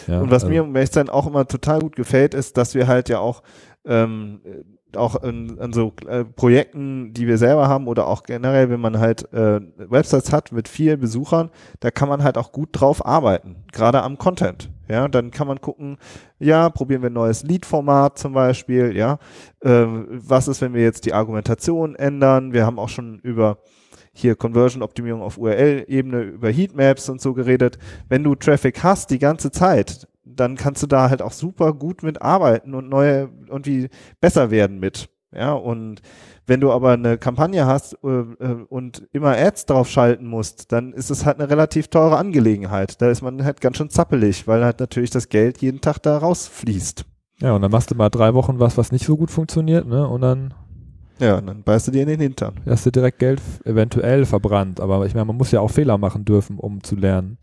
Ja, 0.07 0.21
Und 0.21 0.31
was 0.31 0.45
also, 0.45 0.63
mir 0.63 0.85
zu 0.85 0.93
sein 0.93 1.09
auch 1.09 1.27
immer 1.27 1.47
total 1.47 1.79
gut 1.79 1.95
gefällt, 1.95 2.33
ist, 2.33 2.57
dass 2.57 2.75
wir 2.75 2.87
halt 2.87 3.09
ja 3.09 3.19
auch 3.19 3.43
ähm, 3.85 4.41
äh, 4.45 4.63
auch 4.95 5.21
in, 5.23 5.59
an 5.59 5.73
so 5.73 5.93
äh, 6.07 6.23
Projekten, 6.23 7.13
die 7.13 7.27
wir 7.27 7.37
selber 7.37 7.67
haben 7.67 7.87
oder 7.87 8.07
auch 8.07 8.23
generell, 8.23 8.69
wenn 8.69 8.79
man 8.79 8.99
halt 8.99 9.31
äh, 9.33 9.59
Websites 9.77 10.31
hat 10.31 10.51
mit 10.51 10.67
vielen 10.67 10.99
Besuchern, 10.99 11.49
da 11.81 11.91
kann 11.91 12.09
man 12.09 12.23
halt 12.23 12.37
auch 12.37 12.51
gut 12.51 12.69
drauf 12.71 13.05
arbeiten, 13.05 13.57
gerade 13.71 14.01
am 14.03 14.17
Content. 14.17 14.69
Ja, 14.87 15.07
dann 15.07 15.31
kann 15.31 15.47
man 15.47 15.61
gucken, 15.61 15.97
ja, 16.39 16.69
probieren 16.69 17.01
wir 17.01 17.09
ein 17.09 17.13
neues 17.13 17.43
Lead-Format 17.43 18.19
zum 18.19 18.33
Beispiel, 18.33 18.95
ja, 18.95 19.17
ähm, 19.63 20.07
was 20.09 20.47
ist, 20.47 20.61
wenn 20.61 20.73
wir 20.73 20.83
jetzt 20.83 21.05
die 21.05 21.13
Argumentation 21.13 21.95
ändern? 21.95 22.53
Wir 22.53 22.65
haben 22.65 22.79
auch 22.79 22.89
schon 22.89 23.19
über 23.19 23.57
hier 24.15 24.35
Conversion-Optimierung 24.35 25.21
auf 25.21 25.37
URL-Ebene, 25.37 26.21
über 26.21 26.49
Heatmaps 26.49 27.09
und 27.09 27.21
so 27.21 27.33
geredet. 27.33 27.77
Wenn 28.07 28.23
du 28.23 28.33
Traffic 28.33 28.81
hast 28.81 29.11
die 29.11 29.19
ganze 29.19 29.51
Zeit, 29.51 30.07
dann 30.23 30.55
kannst 30.55 30.81
du 30.81 30.87
da 30.87 31.09
halt 31.09 31.21
auch 31.21 31.33
super 31.33 31.73
gut 31.73 32.01
mit 32.01 32.21
arbeiten 32.21 32.73
und 32.73 32.89
neue 32.89 33.29
irgendwie 33.47 33.89
besser 34.21 34.51
werden 34.51 34.79
mit. 34.79 35.09
Ja, 35.33 35.51
und 35.51 36.01
wenn 36.47 36.61
du 36.61 36.71
aber 36.71 36.91
eine 36.91 37.17
Kampagne 37.17 37.65
hast 37.65 37.97
äh, 38.03 38.07
äh, 38.07 38.65
und 38.69 39.07
immer 39.11 39.35
Ads 39.35 39.65
drauf 39.65 39.89
schalten 39.89 40.27
musst, 40.27 40.71
dann 40.71 40.93
ist 40.93 41.09
es 41.09 41.25
halt 41.25 41.39
eine 41.39 41.49
relativ 41.49 41.89
teure 41.89 42.17
Angelegenheit. 42.17 43.01
Da 43.01 43.09
ist 43.09 43.21
man 43.21 43.43
halt 43.43 43.59
ganz 43.59 43.77
schön 43.77 43.89
zappelig, 43.89 44.47
weil 44.47 44.63
halt 44.63 44.79
natürlich 44.79 45.09
das 45.09 45.27
Geld 45.27 45.57
jeden 45.57 45.81
Tag 45.81 45.99
da 45.99 46.17
rausfließt. 46.17 47.05
ja, 47.41 47.53
und 47.53 47.61
dann 47.61 47.71
machst 47.71 47.91
du 47.91 47.95
mal 47.95 48.09
drei 48.09 48.33
Wochen 48.33 48.59
was, 48.59 48.77
was 48.77 48.93
nicht 48.93 49.05
so 49.05 49.17
gut 49.17 49.29
funktioniert, 49.29 49.87
ne? 49.87 50.07
Und 50.07 50.21
dann 50.21 50.53
Ja, 51.19 51.37
und 51.37 51.47
dann 51.47 51.63
beißt 51.63 51.87
du 51.87 51.91
dir 51.91 52.01
in 52.01 52.09
den 52.09 52.19
Hintern. 52.19 52.55
hast 52.65 52.85
du 52.85 52.91
direkt 52.91 53.19
Geld 53.19 53.41
eventuell 53.63 54.25
verbrannt. 54.25 54.79
Aber 54.79 55.05
ich 55.05 55.13
meine, 55.13 55.25
man 55.25 55.37
muss 55.37 55.51
ja 55.51 55.61
auch 55.61 55.71
Fehler 55.71 55.97
machen 55.97 56.25
dürfen, 56.25 56.57
um 56.57 56.83
zu 56.83 56.95
lernen. 56.95 57.37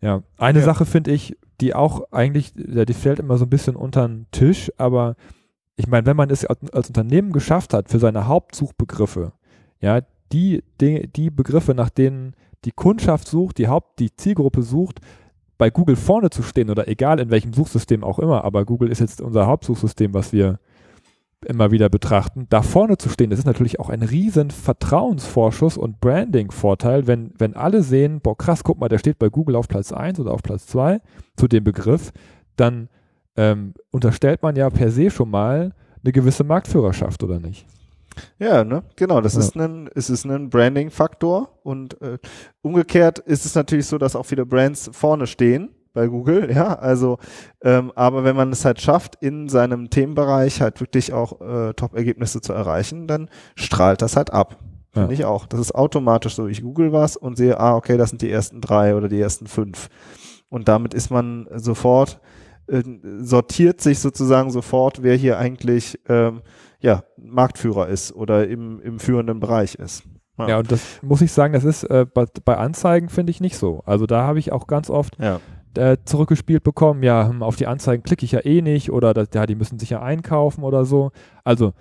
Ja, 0.00 0.22
eine 0.36 0.58
Ja. 0.58 0.64
Sache 0.64 0.84
finde 0.84 1.12
ich, 1.12 1.36
die 1.60 1.74
auch 1.74 2.10
eigentlich, 2.10 2.52
die 2.56 2.92
fällt 2.94 3.20
immer 3.20 3.38
so 3.38 3.44
ein 3.44 3.50
bisschen 3.50 3.76
unter 3.76 4.08
den 4.08 4.26
Tisch, 4.32 4.72
aber 4.78 5.14
ich 5.76 5.86
meine, 5.86 6.06
wenn 6.06 6.16
man 6.16 6.28
es 6.28 6.44
als 6.44 6.58
als 6.72 6.88
Unternehmen 6.88 7.32
geschafft 7.32 7.72
hat, 7.72 7.88
für 7.88 8.00
seine 8.00 8.26
Hauptsuchbegriffe, 8.26 9.32
ja, 9.80 10.00
die, 10.32 10.64
die, 10.80 11.06
die 11.08 11.30
Begriffe, 11.30 11.74
nach 11.74 11.90
denen 11.90 12.34
die 12.64 12.72
Kundschaft 12.72 13.28
sucht, 13.28 13.58
die 13.58 13.68
Haupt, 13.68 14.00
die 14.00 14.14
Zielgruppe 14.14 14.62
sucht, 14.62 15.00
bei 15.56 15.70
Google 15.70 15.94
vorne 15.96 16.30
zu 16.30 16.42
stehen 16.42 16.68
oder 16.68 16.88
egal 16.88 17.20
in 17.20 17.30
welchem 17.30 17.52
Suchsystem 17.52 18.02
auch 18.02 18.18
immer, 18.18 18.42
aber 18.44 18.64
Google 18.64 18.90
ist 18.90 18.98
jetzt 19.00 19.20
unser 19.20 19.46
Hauptsuchsystem, 19.46 20.12
was 20.14 20.32
wir 20.32 20.58
immer 21.44 21.70
wieder 21.70 21.88
betrachten, 21.88 22.46
da 22.50 22.62
vorne 22.62 22.98
zu 22.98 23.08
stehen, 23.08 23.30
das 23.30 23.38
ist 23.40 23.46
natürlich 23.46 23.80
auch 23.80 23.88
ein 23.90 24.02
riesen 24.02 24.50
Vertrauensvorschuss 24.50 25.76
und 25.76 26.00
Branding-Vorteil, 26.00 27.06
wenn, 27.06 27.32
wenn 27.38 27.54
alle 27.56 27.82
sehen, 27.82 28.20
boah 28.20 28.36
krass, 28.36 28.64
guck 28.64 28.78
mal, 28.78 28.88
der 28.88 28.98
steht 28.98 29.18
bei 29.18 29.28
Google 29.28 29.56
auf 29.56 29.68
Platz 29.68 29.92
1 29.92 30.20
oder 30.20 30.32
auf 30.32 30.42
Platz 30.42 30.66
2 30.66 31.00
zu 31.36 31.48
dem 31.48 31.64
Begriff, 31.64 32.12
dann 32.56 32.88
ähm, 33.36 33.74
unterstellt 33.90 34.42
man 34.42 34.56
ja 34.56 34.68
per 34.70 34.90
se 34.90 35.10
schon 35.10 35.30
mal 35.30 35.72
eine 36.04 36.12
gewisse 36.12 36.44
Marktführerschaft, 36.44 37.22
oder 37.22 37.40
nicht? 37.40 37.66
Ja, 38.38 38.62
ne? 38.64 38.82
Genau, 38.96 39.20
das 39.22 39.34
Ja. 39.34 39.40
ist 39.40 39.56
ein, 39.56 39.88
es 39.94 40.10
ist 40.10 40.24
ein 40.26 40.50
Branding-Faktor 40.50 41.48
und 41.62 42.00
äh, 42.02 42.18
umgekehrt 42.60 43.18
ist 43.20 43.46
es 43.46 43.54
natürlich 43.54 43.86
so, 43.86 43.96
dass 43.98 44.14
auch 44.16 44.26
viele 44.26 44.44
Brands 44.44 44.90
vorne 44.92 45.26
stehen 45.26 45.70
bei 45.92 46.06
Google, 46.06 46.50
ja, 46.54 46.74
also 46.74 47.18
ähm, 47.62 47.92
aber 47.94 48.24
wenn 48.24 48.36
man 48.36 48.52
es 48.52 48.64
halt 48.64 48.80
schafft, 48.80 49.16
in 49.20 49.48
seinem 49.48 49.90
Themenbereich 49.90 50.60
halt 50.60 50.80
wirklich 50.80 51.12
auch 51.12 51.40
äh, 51.40 51.74
Top-Ergebnisse 51.74 52.40
zu 52.40 52.52
erreichen, 52.52 53.06
dann 53.06 53.28
strahlt 53.54 54.02
das 54.02 54.16
halt 54.16 54.32
ab. 54.32 54.58
Ja. 54.94 55.02
Finde 55.02 55.14
ich 55.14 55.24
auch. 55.24 55.46
Das 55.46 55.58
ist 55.60 55.74
automatisch 55.74 56.34
so. 56.34 56.48
Ich 56.48 56.62
google 56.62 56.92
was 56.92 57.16
und 57.16 57.36
sehe, 57.36 57.58
ah, 57.58 57.76
okay, 57.76 57.96
das 57.96 58.10
sind 58.10 58.20
die 58.20 58.30
ersten 58.30 58.60
drei 58.60 58.94
oder 58.94 59.08
die 59.08 59.20
ersten 59.20 59.46
fünf. 59.46 59.88
Und 60.50 60.68
damit 60.68 60.92
ist 60.92 61.10
man 61.10 61.48
sofort, 61.54 62.20
äh, 62.66 62.82
sortiert 63.20 63.80
sich 63.80 64.00
sozusagen 64.00 64.50
sofort, 64.50 65.02
wer 65.02 65.16
hier 65.16 65.38
eigentlich 65.38 65.98
ähm, 66.08 66.42
ja, 66.80 67.04
Marktführer 67.16 67.88
ist 67.88 68.12
oder 68.12 68.46
im, 68.46 68.80
im 68.80 68.98
führenden 68.98 69.40
Bereich 69.40 69.76
ist. 69.76 70.02
Ja, 70.38 70.58
und 70.58 70.72
das 70.72 71.00
muss 71.02 71.20
ich 71.20 71.30
sagen, 71.30 71.52
das 71.52 71.64
ist 71.64 71.84
äh, 71.84 72.04
bei, 72.12 72.24
bei 72.44 72.56
Anzeigen 72.56 73.08
finde 73.08 73.30
ich 73.30 73.40
nicht 73.40 73.56
so. 73.56 73.82
Also 73.84 74.06
da 74.06 74.22
habe 74.22 74.38
ich 74.38 74.50
auch 74.50 74.66
ganz 74.66 74.90
oft 74.90 75.16
ja. 75.18 75.40
Äh, 75.76 75.98
zurückgespielt 76.04 76.62
bekommen, 76.62 77.02
ja, 77.02 77.28
hm, 77.28 77.42
auf 77.42 77.56
die 77.56 77.66
Anzeigen 77.66 78.02
klicke 78.02 78.24
ich 78.24 78.32
ja 78.32 78.44
eh 78.44 78.62
nicht 78.62 78.90
oder 78.90 79.14
das, 79.14 79.28
ja, 79.34 79.46
die 79.46 79.54
müssen 79.54 79.78
sich 79.78 79.90
ja 79.90 80.02
einkaufen 80.02 80.64
oder 80.64 80.84
so. 80.84 81.12
Also 81.44 81.72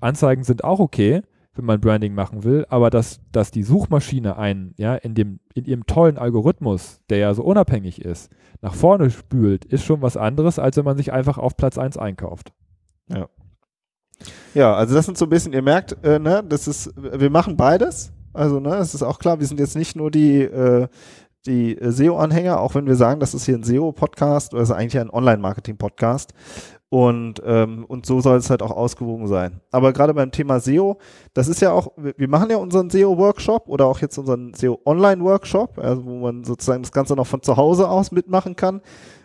Anzeigen 0.00 0.44
sind 0.44 0.64
auch 0.64 0.80
okay, 0.80 1.22
wenn 1.54 1.64
man 1.64 1.80
Branding 1.80 2.14
machen 2.14 2.44
will, 2.44 2.66
aber 2.68 2.90
dass, 2.90 3.20
dass 3.32 3.50
die 3.50 3.62
Suchmaschine 3.62 4.36
einen, 4.36 4.74
ja, 4.76 4.94
in 4.94 5.14
dem, 5.14 5.40
in 5.54 5.64
ihrem 5.64 5.86
tollen 5.86 6.16
Algorithmus, 6.16 7.00
der 7.10 7.18
ja 7.18 7.34
so 7.34 7.42
unabhängig 7.42 8.04
ist, 8.04 8.30
nach 8.62 8.74
vorne 8.74 9.10
spült, 9.10 9.64
ist 9.64 9.84
schon 9.84 10.02
was 10.02 10.16
anderes, 10.16 10.58
als 10.58 10.76
wenn 10.76 10.84
man 10.84 10.96
sich 10.96 11.12
einfach 11.12 11.38
auf 11.38 11.56
Platz 11.56 11.78
1 11.78 11.96
einkauft. 11.96 12.52
Ja, 14.54 14.74
also 14.74 14.94
das 14.94 15.06
sind 15.06 15.18
so 15.18 15.26
ein 15.26 15.30
bisschen, 15.30 15.52
ihr 15.52 15.62
merkt, 15.62 16.04
äh, 16.04 16.18
ne, 16.18 16.44
das 16.46 16.68
ist, 16.68 16.92
wir 16.96 17.30
machen 17.30 17.56
beides. 17.56 18.12
Also, 18.32 18.60
ne, 18.60 18.76
es 18.76 18.94
ist 18.94 19.02
auch 19.02 19.18
klar, 19.18 19.40
wir 19.40 19.46
sind 19.46 19.58
jetzt 19.58 19.76
nicht 19.76 19.96
nur 19.96 20.10
die, 20.10 20.42
äh, 20.42 20.88
die 21.46 21.76
äh, 21.76 21.90
SEO-Anhänger, 21.90 22.60
auch 22.60 22.74
wenn 22.74 22.86
wir 22.86 22.96
sagen, 22.96 23.20
das 23.20 23.34
ist 23.34 23.46
hier 23.46 23.56
ein 23.56 23.62
SEO-Podcast 23.62 24.52
oder 24.52 24.62
ist 24.62 24.70
eigentlich 24.70 25.00
ein 25.00 25.10
Online-Marketing-Podcast. 25.10 26.34
Und, 26.92 27.40
ähm, 27.46 27.84
und 27.84 28.04
so 28.04 28.20
soll 28.20 28.38
es 28.38 28.50
halt 28.50 28.62
auch 28.62 28.72
ausgewogen 28.72 29.28
sein. 29.28 29.60
Aber 29.70 29.92
gerade 29.92 30.12
beim 30.12 30.32
Thema 30.32 30.58
SEO, 30.58 30.98
das 31.34 31.46
ist 31.46 31.60
ja 31.60 31.70
auch, 31.70 31.92
wir 31.96 32.28
machen 32.28 32.50
ja 32.50 32.56
unseren 32.56 32.90
SEO-Workshop 32.90 33.68
oder 33.68 33.86
auch 33.86 34.00
jetzt 34.00 34.18
unseren 34.18 34.54
SEO-Online-Workshop, 34.54 35.78
also 35.78 36.04
wo 36.04 36.18
man 36.18 36.42
sozusagen 36.42 36.82
das 36.82 36.90
Ganze 36.90 37.14
noch 37.14 37.28
von 37.28 37.42
zu 37.42 37.56
Hause 37.56 37.88
aus 37.88 38.10
mitmachen 38.10 38.56
kann. 38.56 38.80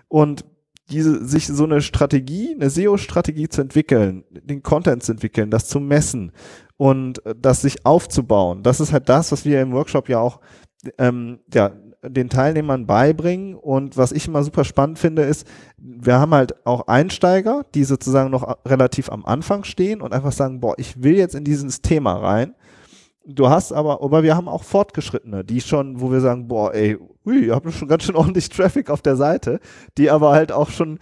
Und 0.08 0.46
diese, 0.92 1.26
sich 1.26 1.48
so 1.48 1.64
eine 1.64 1.82
Strategie, 1.82 2.54
eine 2.54 2.70
SEO-Strategie 2.70 3.50
zu 3.50 3.62
entwickeln, 3.62 4.24
den 4.30 4.62
Content 4.62 5.02
zu 5.02 5.14
entwickeln, 5.14 5.50
das 5.50 5.68
zu 5.68 5.80
messen 5.80 6.34
und 6.78 7.26
äh, 7.26 7.34
das 7.36 7.64
sich 7.64 7.84
aufzubauen, 7.84 8.62
das 8.62 8.80
ist 8.80 8.94
halt 8.94 9.10
das, 9.10 9.32
was 9.32 9.44
wir 9.44 9.60
im 9.62 9.72
Workshop 9.74 10.08
ja 10.08 10.20
auch 10.20 10.40
ähm, 11.00 11.40
ja, 11.52 11.72
den 12.10 12.30
Teilnehmern 12.30 12.86
beibringen. 12.86 13.56
Und 13.56 13.98
was 13.98 14.12
ich 14.12 14.28
immer 14.28 14.44
super 14.44 14.64
spannend 14.64 15.00
finde, 15.00 15.24
ist, 15.24 15.48
wir 15.78 16.20
haben 16.20 16.34
halt 16.34 16.66
auch 16.66 16.88
Einsteiger, 16.88 17.66
die 17.74 17.84
sozusagen 17.84 18.32
noch 18.32 18.58
relativ 18.66 19.12
am 19.12 19.26
Anfang 19.26 19.64
stehen 19.64 20.02
und 20.02 20.14
einfach 20.14 20.32
sagen, 20.32 20.60
boah, 20.60 20.76
ich 20.78 21.02
will 21.02 21.16
jetzt 21.16 21.36
in 21.36 21.44
dieses 21.44 21.82
Thema 21.82 22.14
rein. 22.14 22.56
Du 23.26 23.50
hast 23.50 23.72
aber, 23.72 24.04
aber 24.04 24.24
wir 24.24 24.36
haben 24.36 24.48
auch 24.48 24.64
Fortgeschrittene, 24.64 25.44
die 25.44 25.62
schon, 25.62 26.00
wo 26.00 26.12
wir 26.12 26.22
sagen, 26.22 26.48
boah, 26.48 26.74
ey, 26.74 26.98
ui, 27.26 27.46
ihr 27.46 27.56
habt 27.56 27.72
schon 27.74 27.88
ganz 27.88 28.04
schön 28.04 28.16
ordentlich 28.16 28.50
Traffic 28.50 28.90
auf 28.90 29.02
der 29.02 29.16
Seite, 29.16 29.60
die 29.98 30.10
aber 30.10 30.32
halt 30.32 30.52
auch 30.52 30.70
schon, 30.70 31.00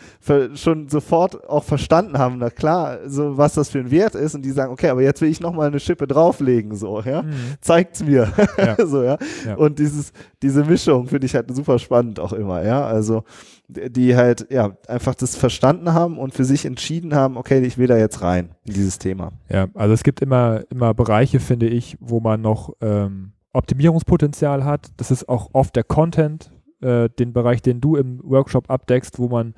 schon 0.56 0.90
sofort 0.90 1.48
auch 1.50 1.64
verstanden 1.64 2.18
haben, 2.18 2.38
na 2.40 2.50
klar, 2.50 3.00
so 3.08 3.38
was 3.38 3.54
das 3.54 3.70
für 3.70 3.80
ein 3.80 3.92
Wert 3.92 4.16
ist 4.16 4.36
und 4.36 4.44
die 4.44 4.52
sagen, 4.52 4.72
okay, 4.72 4.90
aber 4.90 5.02
jetzt 5.02 5.22
will 5.22 5.30
ich 5.30 5.40
nochmal 5.40 5.68
eine 5.68 5.80
Schippe 5.80 6.08
drauflegen, 6.08 6.76
so, 6.76 7.02
ja, 7.02 7.24
mhm. 7.24 7.34
zeigt's 7.62 8.04
mir, 8.04 8.32
ja. 8.58 8.78
so, 8.86 9.04
ja. 9.04 9.18
ja. 9.46 9.56
Und 9.56 9.80
dieses, 9.80 10.12
diese 10.42 10.64
Mischung 10.64 11.08
finde 11.08 11.26
ich 11.26 11.36
halt 11.36 11.54
super 11.54 11.80
spannend 11.80 12.20
auch 12.20 12.34
immer, 12.34 12.64
ja, 12.64 12.86
also, 12.86 13.24
die 13.68 14.16
halt, 14.16 14.48
ja, 14.52 14.76
einfach 14.88 15.16
das 15.16 15.36
verstanden 15.36 15.94
haben 15.94 16.18
und 16.18 16.34
für 16.34 16.46
sich 16.46 16.66
entschieden 16.66 17.16
haben, 17.16 17.38
okay, 17.38 17.60
ich 17.62 17.78
will 17.78 17.88
da 17.88 17.98
jetzt 17.98 18.22
rein 18.22 18.50
in 18.66 18.74
dieses 18.74 19.00
Thema. 19.00 19.32
Ja, 19.50 19.68
also 19.74 19.94
es 19.94 20.04
gibt 20.04 20.22
immer, 20.22 20.64
immer 20.70 20.94
Bereiche, 20.94 21.40
finde 21.40 21.68
ich, 21.68 21.98
wo 22.00 22.20
man 22.20 22.42
noch, 22.42 22.74
ähm, 22.82 23.32
Optimierungspotenzial 23.54 24.66
hat. 24.66 24.92
Das 24.98 25.12
ist 25.12 25.30
auch 25.30 25.50
oft 25.54 25.76
der 25.76 25.84
Content, 25.84 26.52
äh, 26.82 27.10
den 27.10 27.34
Bereich, 27.34 27.62
den 27.62 27.82
du 27.82 27.96
im 27.96 28.20
Workshop 28.24 28.70
abdeckst, 28.70 29.20
wo 29.20 29.30
man 29.30 29.54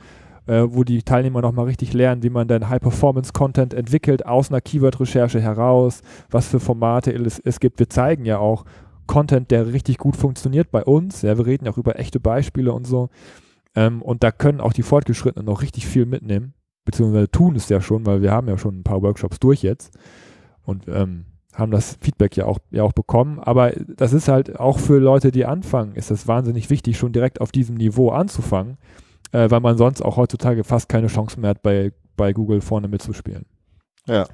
äh, 0.48 0.64
wo 0.68 0.84
die 0.84 1.04
Teilnehmer 1.04 1.42
nochmal 1.42 1.66
richtig 1.66 1.94
lernen, 1.94 2.24
wie 2.24 2.30
man 2.30 2.48
dann 2.48 2.70
High-Performance-Content 2.70 3.74
entwickelt, 3.74 4.26
aus 4.26 4.50
einer 4.50 4.62
Keyword-Recherche 4.62 5.42
heraus, 5.42 6.02
was 6.30 6.48
für 6.48 6.60
Formate 6.60 7.12
es, 7.12 7.40
es 7.40 7.60
gibt. 7.60 7.80
Wir 7.80 7.90
zeigen 7.90 8.26
ja 8.26 8.38
auch 8.38 8.66
Content, 9.08 9.52
der 9.52 9.74
richtig 9.74 9.98
gut 9.98 10.16
funktioniert 10.16 10.72
bei 10.72 10.84
uns. 10.84 11.22
Ja, 11.22 11.38
wir 11.38 11.46
reden 11.46 11.68
auch 11.68 11.78
über 11.78 12.00
echte 12.00 12.20
Beispiele 12.20 12.74
und 12.74 12.86
so. 12.86 13.10
Ähm, 13.76 14.02
und 14.02 14.24
da 14.24 14.32
können 14.32 14.62
auch 14.62 14.74
die 14.74 14.84
Fortgeschrittenen 14.84 15.46
noch 15.46 15.62
richtig 15.62 15.86
viel 15.88 16.06
mitnehmen, 16.06 16.54
beziehungsweise 16.86 17.30
tun 17.30 17.56
es 17.56 17.70
ja 17.70 17.82
schon, 17.82 18.06
weil 18.06 18.22
wir 18.22 18.32
haben 18.32 18.48
ja 18.48 18.58
schon 18.58 18.80
ein 18.80 18.84
paar 18.84 19.02
Workshops 19.02 19.40
durch 19.40 19.64
jetzt. 19.64 19.98
Und 20.64 20.88
ähm, 20.88 21.26
haben 21.56 21.72
das 21.72 21.98
Feedback 22.02 22.38
ja 22.38 22.46
auch, 22.46 22.60
ja 22.72 22.84
auch 22.84 22.94
bekommen. 22.94 23.40
Aber 23.40 23.72
das 23.72 24.14
ist 24.14 24.28
halt 24.28 24.60
auch 24.60 24.80
für 24.80 25.00
Leute, 25.00 25.32
die 25.32 25.46
anfangen, 25.46 25.96
ist 25.96 26.12
das 26.12 26.28
wahnsinnig 26.28 26.70
wichtig, 26.70 26.98
schon 26.98 27.14
direkt 27.14 27.42
auf 27.42 27.52
diesem 27.52 27.76
Niveau 27.76 28.10
anzufangen, 28.10 28.78
äh, 29.32 29.50
weil 29.50 29.62
man 29.62 29.78
sonst 29.78 30.02
auch 30.02 30.18
heutzutage 30.18 30.64
fast 30.64 30.90
keine 30.90 31.08
Chance 31.08 31.40
mehr 31.40 31.52
hat, 31.52 31.64
bei, 31.64 31.92
bei 32.18 32.34
Google 32.34 32.62
vorne 32.62 32.88
mitzuspielen. 32.88 33.46
Ja. 34.08 34.28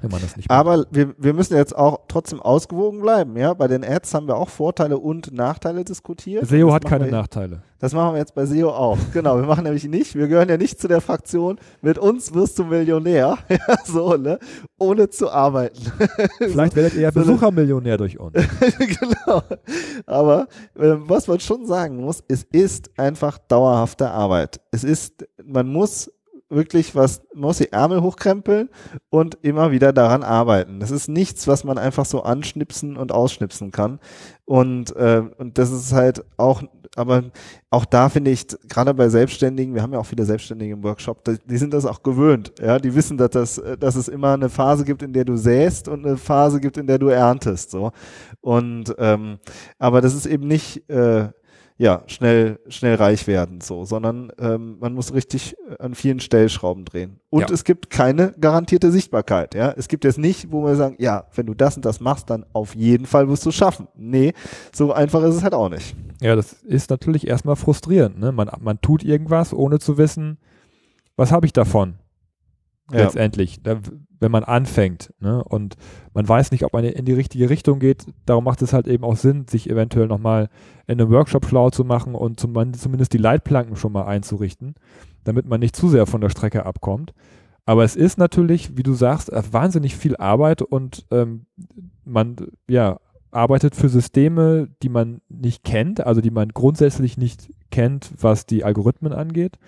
Aber 0.48 0.84
wir, 0.90 1.14
wir 1.16 1.32
müssen 1.32 1.56
jetzt 1.56 1.74
auch 1.74 2.00
trotzdem 2.06 2.40
ausgewogen 2.40 3.00
bleiben, 3.00 3.36
ja. 3.38 3.54
Bei 3.54 3.68
den 3.68 3.82
Ads 3.82 4.12
haben 4.12 4.28
wir 4.28 4.36
auch 4.36 4.50
Vorteile 4.50 4.98
und 4.98 5.32
Nachteile 5.32 5.82
diskutiert. 5.82 6.46
SEO 6.46 6.72
hat 6.74 6.84
keine 6.84 7.06
wir, 7.06 7.12
Nachteile. 7.12 7.62
Das 7.78 7.94
machen 7.94 8.14
wir 8.14 8.18
jetzt 8.18 8.34
bei 8.34 8.44
SEO 8.44 8.68
auch. 8.70 8.98
Genau, 9.12 9.36
wir 9.36 9.46
machen 9.46 9.64
nämlich 9.64 9.84
nicht, 9.84 10.14
wir 10.14 10.28
gehören 10.28 10.48
ja 10.48 10.56
nicht 10.58 10.78
zu 10.78 10.88
der 10.88 11.00
Fraktion, 11.00 11.58
mit 11.80 11.98
uns 11.98 12.34
wirst 12.34 12.58
du 12.58 12.64
Millionär, 12.64 13.38
ja, 13.48 13.76
so, 13.84 14.16
ne, 14.16 14.38
ohne 14.78 15.08
zu 15.08 15.30
arbeiten. 15.30 15.80
Vielleicht 16.38 16.76
werdet 16.76 16.94
ihr 16.94 17.02
ja 17.02 17.10
Besuchermillionär 17.10 17.96
durch 17.96 18.18
uns. 18.18 18.34
genau. 18.78 19.42
Aber 20.06 20.48
äh, 20.74 20.96
was 20.98 21.28
man 21.28 21.40
schon 21.40 21.66
sagen 21.66 21.96
muss, 21.96 22.22
es 22.28 22.44
ist 22.44 22.90
einfach 22.98 23.38
dauerhafte 23.38 24.10
Arbeit. 24.10 24.60
Es 24.70 24.84
ist, 24.84 25.26
man 25.44 25.68
muss 25.68 26.10
wirklich 26.52 26.94
was, 26.94 27.22
muss 27.34 27.58
die 27.58 27.72
Ärmel 27.72 28.02
hochkrempeln 28.02 28.68
und 29.10 29.38
immer 29.42 29.70
wieder 29.70 29.92
daran 29.92 30.22
arbeiten. 30.22 30.80
Das 30.80 30.90
ist 30.90 31.08
nichts, 31.08 31.48
was 31.48 31.64
man 31.64 31.78
einfach 31.78 32.04
so 32.04 32.22
anschnipsen 32.22 32.96
und 32.96 33.12
ausschnipsen 33.12 33.70
kann. 33.70 33.98
Und, 34.44 34.94
äh, 34.96 35.22
und 35.38 35.58
das 35.58 35.70
ist 35.70 35.92
halt 35.92 36.24
auch, 36.36 36.62
aber 36.94 37.24
auch 37.70 37.84
da 37.84 38.08
finde 38.08 38.30
ich, 38.30 38.46
gerade 38.68 38.92
bei 38.92 39.08
Selbstständigen, 39.08 39.74
wir 39.74 39.82
haben 39.82 39.92
ja 39.92 39.98
auch 39.98 40.06
viele 40.06 40.24
Selbstständige 40.24 40.74
im 40.74 40.82
Workshop, 40.82 41.24
die 41.24 41.56
sind 41.56 41.72
das 41.72 41.86
auch 41.86 42.02
gewöhnt. 42.02 42.52
Ja, 42.60 42.78
die 42.78 42.94
wissen, 42.94 43.16
dass, 43.16 43.30
das, 43.30 43.62
dass 43.80 43.96
es 43.96 44.08
immer 44.08 44.34
eine 44.34 44.50
Phase 44.50 44.84
gibt, 44.84 45.02
in 45.02 45.12
der 45.12 45.24
du 45.24 45.36
säst 45.36 45.88
und 45.88 46.04
eine 46.04 46.16
Phase 46.16 46.60
gibt, 46.60 46.76
in 46.76 46.86
der 46.86 46.98
du 46.98 47.08
erntest. 47.08 47.70
So. 47.70 47.92
Und 48.40 48.94
ähm, 48.98 49.38
aber 49.78 50.00
das 50.00 50.14
ist 50.14 50.26
eben 50.26 50.46
nicht 50.46 50.88
äh, 50.90 51.28
ja, 51.78 52.02
schnell, 52.06 52.60
schnell 52.68 52.94
reich 52.94 53.26
werden, 53.26 53.60
so, 53.60 53.84
sondern 53.84 54.32
ähm, 54.38 54.76
man 54.78 54.94
muss 54.94 55.12
richtig 55.12 55.56
äh, 55.68 55.82
an 55.82 55.94
vielen 55.94 56.20
Stellschrauben 56.20 56.84
drehen. 56.84 57.20
Und 57.30 57.48
ja. 57.48 57.54
es 57.54 57.64
gibt 57.64 57.90
keine 57.90 58.32
garantierte 58.40 58.90
Sichtbarkeit, 58.90 59.54
ja. 59.54 59.72
Es 59.76 59.88
gibt 59.88 60.04
jetzt 60.04 60.18
nicht, 60.18 60.52
wo 60.52 60.64
wir 60.64 60.76
sagen, 60.76 60.96
ja, 60.98 61.24
wenn 61.34 61.46
du 61.46 61.54
das 61.54 61.76
und 61.76 61.84
das 61.84 62.00
machst, 62.00 62.30
dann 62.30 62.44
auf 62.52 62.74
jeden 62.74 63.06
Fall 63.06 63.28
wirst 63.28 63.44
du 63.44 63.50
es 63.50 63.56
schaffen. 63.56 63.88
Nee, 63.94 64.32
so 64.72 64.92
einfach 64.92 65.22
ist 65.24 65.36
es 65.36 65.42
halt 65.42 65.54
auch 65.54 65.68
nicht. 65.68 65.96
Ja, 66.20 66.36
das 66.36 66.52
ist 66.52 66.90
natürlich 66.90 67.26
erstmal 67.26 67.56
frustrierend, 67.56 68.18
ne? 68.18 68.32
Man, 68.32 68.50
man 68.60 68.80
tut 68.80 69.02
irgendwas, 69.02 69.52
ohne 69.52 69.78
zu 69.78 69.98
wissen, 69.98 70.38
was 71.16 71.32
habe 71.32 71.46
ich 71.46 71.52
davon? 71.52 71.94
Ja. 72.92 73.04
Letztendlich, 73.04 73.60
wenn 73.64 74.30
man 74.30 74.44
anfängt. 74.44 75.12
Ne? 75.20 75.42
Und 75.42 75.76
man 76.14 76.28
weiß 76.28 76.50
nicht, 76.50 76.64
ob 76.64 76.72
man 76.72 76.84
in 76.84 77.04
die 77.04 77.12
richtige 77.12 77.48
Richtung 77.48 77.78
geht. 77.78 78.06
Darum 78.26 78.44
macht 78.44 78.62
es 78.62 78.72
halt 78.72 78.86
eben 78.86 79.04
auch 79.04 79.16
Sinn, 79.16 79.46
sich 79.48 79.70
eventuell 79.70 80.06
nochmal 80.06 80.48
in 80.86 81.00
einem 81.00 81.10
Workshop 81.10 81.46
schlau 81.46 81.70
zu 81.70 81.84
machen 81.84 82.14
und 82.14 82.38
zum, 82.38 82.54
zumindest 82.74 83.12
die 83.12 83.18
Leitplanken 83.18 83.76
schon 83.76 83.92
mal 83.92 84.04
einzurichten, 84.04 84.74
damit 85.24 85.46
man 85.46 85.60
nicht 85.60 85.74
zu 85.74 85.88
sehr 85.88 86.06
von 86.06 86.20
der 86.20 86.28
Strecke 86.28 86.66
abkommt. 86.66 87.14
Aber 87.64 87.84
es 87.84 87.96
ist 87.96 88.18
natürlich, 88.18 88.76
wie 88.76 88.82
du 88.82 88.92
sagst, 88.92 89.30
wahnsinnig 89.52 89.96
viel 89.96 90.16
Arbeit 90.16 90.62
und 90.62 91.06
ähm, 91.10 91.46
man 92.04 92.36
ja, 92.68 92.98
arbeitet 93.30 93.74
für 93.74 93.88
Systeme, 93.88 94.68
die 94.82 94.88
man 94.88 95.20
nicht 95.28 95.64
kennt, 95.64 96.04
also 96.04 96.20
die 96.20 96.30
man 96.30 96.50
grundsätzlich 96.50 97.16
nicht 97.16 97.50
kennt, 97.70 98.12
was 98.20 98.46
die 98.46 98.64
Algorithmen 98.64 99.12
angeht. 99.12 99.58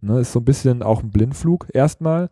Ne, 0.00 0.18
ist 0.18 0.32
so 0.32 0.40
ein 0.40 0.44
bisschen 0.44 0.82
auch 0.82 1.02
ein 1.02 1.10
Blindflug 1.10 1.68
erstmal. 1.72 2.28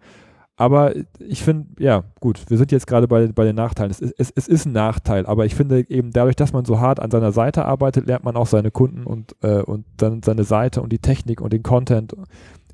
Aber 0.61 0.92
ich 1.18 1.42
finde, 1.42 1.68
ja, 1.83 2.05
gut, 2.20 2.51
wir 2.51 2.59
sind 2.59 2.70
jetzt 2.70 2.87
gerade 2.87 3.09
bei, 3.09 3.29
bei 3.29 3.44
den 3.44 3.57
Nachteilen. 3.57 3.90
Es 3.90 3.99
ist, 3.99 4.14
es, 4.18 4.31
es 4.37 4.46
ist 4.46 4.66
ein 4.66 4.73
Nachteil, 4.73 5.25
aber 5.25 5.46
ich 5.46 5.55
finde 5.55 5.88
eben 5.88 6.11
dadurch, 6.11 6.37
dass 6.37 6.53
man 6.53 6.66
so 6.66 6.81
hart 6.81 7.01
an 7.01 7.11
seiner 7.11 7.33
Seite 7.33 7.64
arbeitet, 7.64 8.07
lernt 8.07 8.25
man 8.25 8.37
auch 8.37 8.46
seine 8.46 8.70
Kunden 8.70 9.05
und, 9.05 9.35
äh, 9.40 9.62
und 9.62 9.87
dann 9.96 10.23
seine 10.23 10.44
Seite 10.44 10.83
und 10.83 10.92
die 10.92 10.99
Technik 10.99 11.40
und 11.40 11.55
den 11.55 11.62
Content 11.62 12.14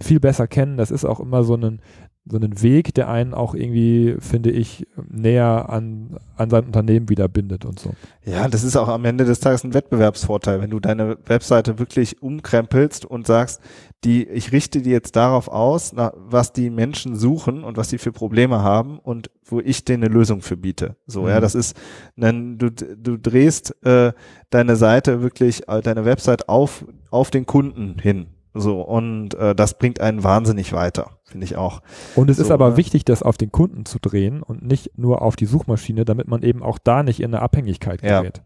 viel 0.03 0.19
besser 0.19 0.49
kennen. 0.49 0.79
Das 0.79 0.91
ist 0.91 1.05
auch 1.05 1.21
immer 1.21 1.45
so 1.45 1.55
ein, 1.55 1.81
so 2.29 2.37
einen 2.37 2.61
Weg, 2.61 2.93
der 2.95 3.09
einen 3.09 3.35
auch 3.35 3.55
irgendwie, 3.55 4.17
finde 4.19 4.51
ich, 4.51 4.89
näher 5.09 5.71
an, 5.71 6.17
an 6.37 6.51
sein 6.51 6.65
Unternehmen 6.65 7.09
wieder 7.09 7.29
bindet 7.29 7.65
und 7.65 7.79
so. 7.79 7.93
Ja, 8.25 8.49
das 8.49 8.65
ist 8.65 8.77
auch 8.77 8.89
am 8.89 9.05
Ende 9.05 9.25
des 9.25 9.39
Tages 9.39 9.63
ein 9.63 9.75
Wettbewerbsvorteil, 9.75 10.61
wenn 10.61 10.71
du 10.71 10.81
deine 10.81 11.19
Webseite 11.27 11.79
wirklich 11.79 12.21
umkrempelst 12.21 13.05
und 13.05 13.29
sagst, 13.29 13.61
die, 14.07 14.25
ich 14.29 14.53
richte 14.53 14.83
die 14.83 14.91
jetzt 14.91 15.17
darauf 15.17 15.49
aus, 15.49 15.93
na, 15.93 16.13
was 16.17 16.53
die 16.53 16.71
Menschen 16.71 17.17
suchen 17.17 17.65
und 17.65 17.77
was 17.77 17.91
sie 17.91 17.99
für 17.99 18.13
Probleme 18.13 18.63
haben 18.63 19.01
und 19.01 19.31
wo 19.45 19.59
ich 19.59 19.85
denen 19.85 20.05
eine 20.05 20.15
Lösung 20.15 20.43
für 20.43 20.57
biete. 20.57 20.95
So, 21.09 21.23
mhm. 21.23 21.29
ja, 21.29 21.41
das 21.41 21.57
ist, 21.57 21.77
dann, 22.17 22.57
du, 22.57 22.71
du 22.71 23.19
drehst 23.19 23.75
äh, 23.85 24.13
deine 24.51 24.77
Seite 24.77 25.23
wirklich, 25.23 25.69
äh, 25.69 25.83
deine 25.83 26.05
Website 26.05 26.49
auf, 26.49 26.85
auf 27.11 27.31
den 27.31 27.47
Kunden 27.47 27.99
hin. 27.99 28.29
So, 28.55 28.81
und 28.81 29.35
äh, 29.35 29.57
das 29.57 29.77
bringt 29.77 30.01
einen 30.01 30.23
wahnsinnig 30.23 30.73
weiter, 30.73 31.11
finde 31.25 31.45
ich 31.45 31.57
auch. 31.57 31.83
Und 32.15 32.31
es 32.31 32.37
so, 32.37 32.45
ist 32.45 32.51
aber 32.53 32.75
äh, 32.75 32.77
wichtig, 32.77 33.05
das 33.05 33.25
auf 33.25 33.37
den 33.37 33.51
Kunden 33.51 33.87
zu 33.87 33.99
drehen 33.99 34.41
und 34.41 34.63
nicht 34.63 34.97
nur 34.97 35.21
auf 35.21 35.35
die 35.35 35.47
Suchmaschine, 35.47 36.05
damit 36.05 36.29
man 36.29 36.43
eben 36.45 36.63
auch 36.63 36.79
da 36.79 37.03
nicht 37.03 37.19
in 37.19 37.35
eine 37.35 37.43
Abhängigkeit 37.43 38.03
gerät. 38.03 38.39
Ja, 38.39 38.43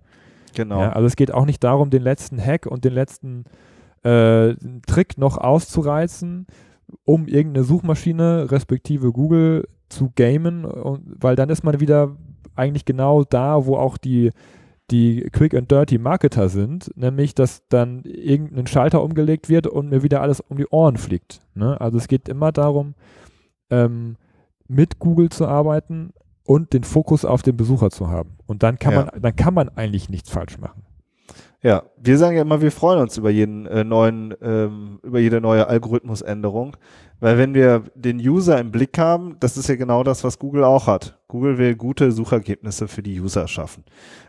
genau. 0.54 0.80
Ja, 0.80 0.92
also 0.92 1.06
es 1.06 1.16
geht 1.16 1.32
auch 1.32 1.44
nicht 1.44 1.62
darum, 1.62 1.90
den 1.90 2.02
letzten 2.02 2.40
Hack 2.42 2.64
und 2.64 2.84
den 2.86 2.94
letzten 2.94 3.44
äh, 4.02 4.54
Trick 4.86 5.18
noch 5.18 5.38
auszureizen, 5.38 6.46
um 7.04 7.26
irgendeine 7.26 7.64
Suchmaschine 7.64 8.50
respektive 8.50 9.12
Google 9.12 9.68
zu 9.88 10.12
gamen, 10.14 10.64
und, 10.64 11.02
weil 11.20 11.36
dann 11.36 11.50
ist 11.50 11.64
man 11.64 11.80
wieder 11.80 12.16
eigentlich 12.54 12.84
genau 12.84 13.24
da, 13.24 13.66
wo 13.66 13.76
auch 13.76 13.96
die 13.96 14.30
die 14.90 15.28
Quick 15.32 15.54
and 15.54 15.70
Dirty 15.70 15.98
Marketer 15.98 16.48
sind, 16.48 16.90
nämlich 16.96 17.34
dass 17.34 17.66
dann 17.68 18.02
irgendein 18.04 18.66
Schalter 18.66 19.02
umgelegt 19.02 19.48
wird 19.48 19.66
und 19.66 19.88
mir 19.88 20.02
wieder 20.02 20.20
alles 20.20 20.40
um 20.40 20.56
die 20.56 20.66
Ohren 20.66 20.96
fliegt. 20.96 21.40
Ne? 21.54 21.80
Also 21.80 21.98
es 21.98 22.08
geht 22.08 22.28
immer 22.28 22.52
darum, 22.52 22.94
ähm, 23.70 24.16
mit 24.66 24.98
Google 24.98 25.28
zu 25.28 25.46
arbeiten 25.46 26.12
und 26.44 26.72
den 26.72 26.84
Fokus 26.84 27.24
auf 27.24 27.42
den 27.42 27.56
Besucher 27.56 27.90
zu 27.90 28.08
haben. 28.08 28.36
Und 28.46 28.62
dann 28.62 28.78
kann 28.78 28.92
ja. 28.92 29.04
man, 29.04 29.22
dann 29.22 29.36
kann 29.36 29.54
man 29.54 29.68
eigentlich 29.68 30.08
nichts 30.08 30.30
falsch 30.30 30.58
machen. 30.58 30.82
Ja, 31.62 31.82
wir 31.98 32.16
sagen 32.16 32.36
ja 32.36 32.42
immer, 32.42 32.62
wir 32.62 32.72
freuen 32.72 33.00
uns 33.00 33.18
über 33.18 33.28
jeden 33.28 33.66
äh, 33.66 33.84
neuen, 33.84 34.34
ähm, 34.40 34.98
über 35.02 35.18
jede 35.18 35.42
neue 35.42 35.66
Algorithmusänderung, 35.66 36.76
weil 37.20 37.36
wenn 37.36 37.52
wir 37.52 37.84
den 37.94 38.16
User 38.18 38.58
im 38.58 38.70
Blick 38.70 38.96
haben, 38.96 39.36
das 39.40 39.58
ist 39.58 39.68
ja 39.68 39.76
genau 39.76 40.02
das, 40.02 40.24
was 40.24 40.38
Google 40.38 40.64
auch 40.64 40.86
hat. 40.86 41.18
Google 41.28 41.58
will 41.58 41.76
gute 41.76 42.12
Suchergebnisse 42.12 42.88
für 42.88 43.02
die 43.02 43.20
User 43.20 43.46
schaffen. 43.46 43.84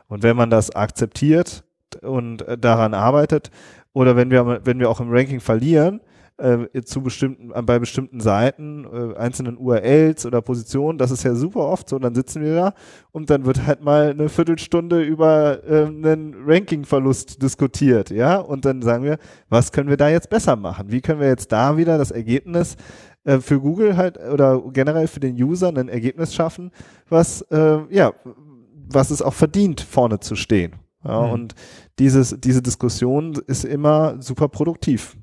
Und 0.10 0.24
wenn 0.24 0.36
man 0.36 0.50
das 0.50 0.76
akzeptiert 0.76 1.64
und 2.02 2.46
äh, 2.48 2.58
daran 2.58 2.94
arbeitet, 2.94 3.50
oder 3.94 4.18
wenn 4.18 4.30
wir, 4.30 4.66
wenn 4.66 4.80
wir 4.80 4.90
auch 4.90 5.00
im 5.00 5.10
Ranking 5.10 5.40
verlieren, 5.40 6.02
äh, 6.42 6.84
zu 6.84 7.02
bestimmten, 7.02 7.52
bei 7.66 7.80
bestimmten 7.80 8.20
Seiten, 8.20 8.86
äh, 8.86 9.18
einzelnen 9.18 9.58
URLs 9.58 10.26
oder 10.26 10.42
Positionen, 10.42 10.98
das 10.98 11.12
ist 11.12 11.24
ja 11.24 11.36
super 11.36 11.62
oft 11.62 11.88
so, 11.88 12.00
dann 12.00 12.16
sitzen 12.16 12.42
wir 12.42 12.56
da 12.56 12.74
und 13.12 13.30
dann 13.30 13.46
wird 13.46 13.66
halt 13.66 13.84
mal 13.84 14.10
eine 14.10 14.30
Viertelstunde 14.30 15.02
über 15.02 15.64
äh, 15.64 15.86
einen 15.86 16.36
Rankingverlust 16.46 17.42
diskutiert, 17.42 18.10
ja, 18.10 18.38
und 18.38 18.66
dann 18.66 18.82
sagen 18.82 19.04
wir, 19.04 19.18
was 19.50 19.72
können 19.72 19.90
wir 19.90 19.98
da 19.98 20.10
jetzt 20.10 20.30
besser 20.30 20.56
machen? 20.56 20.92
Wie 20.92 21.02
können 21.02 21.20
wir 21.20 21.28
jetzt 21.28 21.52
da 21.52 21.78
wieder 21.78 21.98
das 21.98 22.12
Ergebnis 22.12 22.76
äh, 23.24 23.40
für 23.40 23.60
Google 23.60 23.98
halt 23.98 24.18
oder 24.18 24.62
generell 24.72 25.08
für 25.08 25.20
den 25.20 25.36
User 25.36 25.70
ein 25.70 25.90
Ergebnis 25.90 26.34
schaffen, 26.34 26.72
was, 27.08 27.42
äh, 27.52 27.80
ja, 27.90 28.14
was 28.90 29.12
es 29.12 29.22
auch 29.22 29.34
verdient, 29.34 29.82
vorne 29.82 30.20
zu 30.20 30.36
stehen. 30.36 30.74
Ja, 31.04 31.22
Mhm. 31.28 31.32
Und 31.32 31.56
dieses, 32.00 32.36
diese 32.40 32.62
Diskussion 32.62 33.34
ist 33.48 33.66
immer 33.66 34.22
super 34.22 34.48
produktiv. 34.48 35.18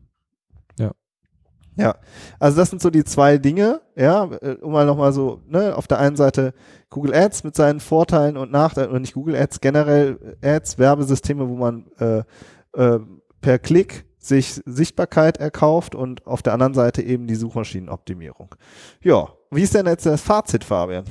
Ja. 1.78 1.94
Also 2.40 2.58
das 2.58 2.70
sind 2.70 2.82
so 2.82 2.90
die 2.90 3.04
zwei 3.04 3.38
Dinge, 3.38 3.80
ja, 3.94 4.24
äh, 4.24 4.56
um 4.60 4.72
mal 4.72 4.84
nochmal 4.84 5.12
so, 5.12 5.40
ne, 5.46 5.76
auf 5.76 5.86
der 5.86 5.98
einen 5.98 6.16
Seite 6.16 6.52
Google 6.90 7.14
Ads 7.14 7.44
mit 7.44 7.54
seinen 7.54 7.78
Vorteilen 7.78 8.36
und 8.36 8.50
Nachteilen, 8.50 8.90
oder 8.90 9.00
nicht 9.00 9.14
Google 9.14 9.36
Ads, 9.36 9.60
generell 9.60 10.36
Ads, 10.42 10.78
Werbesysteme, 10.78 11.48
wo 11.48 11.54
man 11.54 11.86
äh, 11.98 12.22
äh, 12.74 12.98
per 13.40 13.58
Klick 13.60 14.06
sich 14.18 14.60
Sichtbarkeit 14.66 15.38
erkauft 15.38 15.94
und 15.94 16.26
auf 16.26 16.42
der 16.42 16.52
anderen 16.52 16.74
Seite 16.74 17.00
eben 17.00 17.28
die 17.28 17.36
Suchmaschinenoptimierung. 17.36 18.54
Ja, 19.00 19.28
wie 19.52 19.62
ist 19.62 19.74
denn 19.74 19.86
jetzt 19.86 20.04
das 20.04 20.20
Fazit, 20.20 20.64
Fabian? 20.64 21.04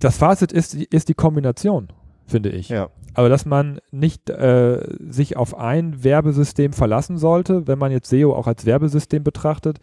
Das 0.00 0.16
Fazit 0.16 0.50
ist, 0.50 0.74
ist 0.74 1.08
die 1.08 1.14
Kombination, 1.14 1.88
finde 2.26 2.50
ich. 2.50 2.68
Ja. 2.68 2.88
Aber 3.14 3.28
dass 3.28 3.46
man 3.46 3.78
nicht 3.92 4.28
äh, 4.30 4.80
sich 4.98 5.36
auf 5.36 5.56
ein 5.56 6.02
Werbesystem 6.02 6.72
verlassen 6.72 7.16
sollte, 7.16 7.66
wenn 7.66 7.78
man 7.78 7.92
jetzt 7.92 8.08
SEO 8.08 8.34
auch 8.34 8.46
als 8.46 8.66
Werbesystem 8.66 9.22
betrachtet, 9.22 9.78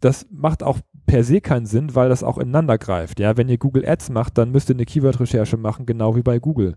das 0.00 0.26
macht 0.30 0.62
auch 0.62 0.78
per 1.06 1.24
se 1.24 1.40
keinen 1.40 1.66
Sinn, 1.66 1.94
weil 1.94 2.08
das 2.08 2.22
auch 2.22 2.38
ineinander 2.38 2.78
greift. 2.78 3.18
Ja, 3.18 3.36
wenn 3.36 3.48
ihr 3.48 3.58
Google 3.58 3.88
Ads 3.88 4.10
macht, 4.10 4.38
dann 4.38 4.52
müsst 4.52 4.70
ihr 4.70 4.76
eine 4.76 4.84
Keyword-Recherche 4.84 5.56
machen, 5.56 5.86
genau 5.86 6.14
wie 6.14 6.22
bei 6.22 6.38
Google 6.38 6.76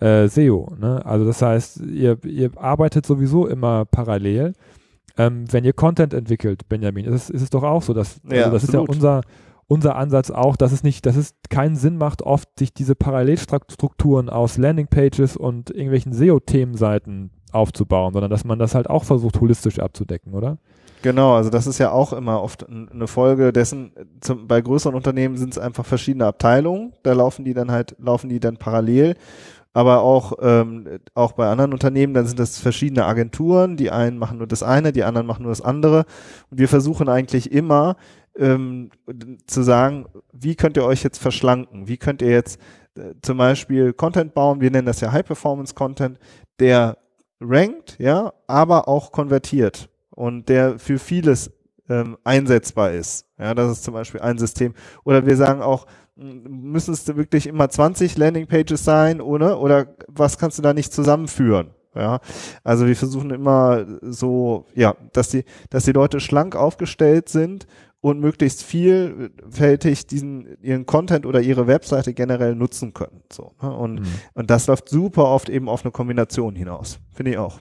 äh, 0.00 0.28
SEO. 0.28 0.74
Ne? 0.78 1.04
Also 1.04 1.26
das 1.26 1.42
heißt, 1.42 1.80
ihr, 1.80 2.18
ihr 2.24 2.50
arbeitet 2.56 3.04
sowieso 3.04 3.46
immer 3.46 3.84
parallel. 3.84 4.54
Ähm, 5.18 5.44
wenn 5.52 5.64
ihr 5.64 5.74
Content 5.74 6.14
entwickelt, 6.14 6.68
Benjamin, 6.68 7.04
ist 7.04 7.14
es, 7.14 7.30
ist 7.30 7.42
es 7.42 7.50
doch 7.50 7.62
auch 7.62 7.82
so, 7.82 7.92
dass 7.92 8.20
Ja, 8.24 8.44
also 8.44 8.52
das 8.52 8.64
ist 8.64 8.72
ja 8.72 8.80
absolut. 8.80 8.96
unser 8.96 9.20
unser 9.72 9.96
Ansatz 9.96 10.30
auch, 10.30 10.56
dass 10.56 10.70
es 10.70 10.82
nicht, 10.82 11.06
dass 11.06 11.16
es 11.16 11.34
keinen 11.48 11.76
Sinn 11.76 11.96
macht, 11.96 12.20
oft 12.20 12.58
sich 12.58 12.74
diese 12.74 12.94
Parallelstrukturen 12.94 14.28
aus 14.28 14.58
Landingpages 14.58 15.38
und 15.38 15.70
irgendwelchen 15.70 16.12
SEO-Themenseiten 16.12 17.30
aufzubauen, 17.52 18.12
sondern 18.12 18.30
dass 18.30 18.44
man 18.44 18.58
das 18.58 18.74
halt 18.74 18.90
auch 18.90 19.04
versucht, 19.04 19.40
holistisch 19.40 19.78
abzudecken, 19.78 20.34
oder? 20.34 20.58
Genau, 21.00 21.34
also 21.34 21.48
das 21.48 21.66
ist 21.66 21.78
ja 21.78 21.90
auch 21.90 22.12
immer 22.12 22.42
oft 22.42 22.66
eine 22.68 23.06
Folge 23.06 23.52
dessen, 23.52 23.92
zum, 24.20 24.46
bei 24.46 24.60
größeren 24.60 24.94
Unternehmen 24.94 25.36
sind 25.36 25.54
es 25.54 25.58
einfach 25.58 25.86
verschiedene 25.86 26.26
Abteilungen, 26.26 26.92
da 27.02 27.14
laufen 27.14 27.44
die 27.44 27.54
dann 27.54 27.70
halt, 27.70 27.96
laufen 27.98 28.28
die 28.28 28.40
dann 28.40 28.58
parallel. 28.58 29.16
Aber 29.74 30.02
auch, 30.02 30.34
ähm, 30.42 30.86
auch 31.14 31.32
bei 31.32 31.48
anderen 31.48 31.72
Unternehmen, 31.72 32.12
dann 32.12 32.26
sind 32.26 32.38
das 32.38 32.58
verschiedene 32.58 33.06
Agenturen, 33.06 33.78
die 33.78 33.90
einen 33.90 34.18
machen 34.18 34.36
nur 34.36 34.46
das 34.46 34.62
eine, 34.62 34.92
die 34.92 35.02
anderen 35.02 35.26
machen 35.26 35.44
nur 35.44 35.50
das 35.50 35.62
andere. 35.62 36.04
Und 36.50 36.58
wir 36.58 36.68
versuchen 36.68 37.08
eigentlich 37.08 37.50
immer 37.50 37.96
ähm, 38.36 38.90
zu 39.46 39.62
sagen, 39.62 40.06
wie 40.32 40.54
könnt 40.54 40.76
ihr 40.76 40.84
euch 40.84 41.02
jetzt 41.02 41.18
verschlanken? 41.18 41.88
Wie 41.88 41.96
könnt 41.96 42.22
ihr 42.22 42.30
jetzt 42.30 42.60
äh, 42.96 43.14
zum 43.22 43.38
Beispiel 43.38 43.92
Content 43.92 44.34
bauen? 44.34 44.60
Wir 44.60 44.70
nennen 44.70 44.86
das 44.86 45.00
ja 45.00 45.12
High-Performance-Content, 45.12 46.18
der 46.58 46.98
rankt, 47.40 47.96
ja, 47.98 48.32
aber 48.46 48.88
auch 48.88 49.12
konvertiert 49.12 49.88
und 50.10 50.48
der 50.48 50.78
für 50.78 50.98
vieles 50.98 51.50
ähm, 51.88 52.16
einsetzbar 52.24 52.92
ist. 52.92 53.26
Ja, 53.38 53.54
das 53.54 53.72
ist 53.72 53.84
zum 53.84 53.94
Beispiel 53.94 54.20
ein 54.20 54.38
System. 54.38 54.74
Oder 55.04 55.26
wir 55.26 55.36
sagen 55.36 55.62
auch, 55.62 55.86
m, 56.16 56.42
müssen 56.44 56.94
es 56.94 57.06
wirklich 57.08 57.46
immer 57.46 57.68
20 57.68 58.16
Landingpages 58.16 58.84
sein, 58.84 59.20
oder? 59.20 59.60
Oder 59.60 59.94
was 60.08 60.38
kannst 60.38 60.58
du 60.58 60.62
da 60.62 60.72
nicht 60.72 60.92
zusammenführen? 60.92 61.70
Ja, 61.94 62.20
also 62.64 62.86
wir 62.86 62.96
versuchen 62.96 63.30
immer 63.30 63.84
so, 64.00 64.64
ja, 64.74 64.94
dass 65.12 65.28
die, 65.28 65.44
dass 65.68 65.84
die 65.84 65.92
Leute 65.92 66.20
schlank 66.20 66.56
aufgestellt 66.56 67.28
sind 67.28 67.66
und 68.02 68.20
möglichst 68.20 68.62
vielfältig 68.64 70.06
diesen, 70.06 70.58
ihren 70.60 70.84
Content 70.86 71.24
oder 71.24 71.40
ihre 71.40 71.66
Webseite 71.66 72.12
generell 72.12 72.54
nutzen 72.54 72.92
können. 72.92 73.22
So, 73.32 73.52
ne? 73.62 73.74
und, 73.74 74.00
Mhm. 74.00 74.06
und 74.34 74.50
das 74.50 74.66
läuft 74.66 74.88
super 74.90 75.26
oft 75.26 75.48
eben 75.48 75.68
auf 75.68 75.84
eine 75.84 75.92
Kombination 75.92 76.54
hinaus. 76.54 76.98
Finde 77.12 77.30
ich 77.30 77.38
auch. 77.38 77.60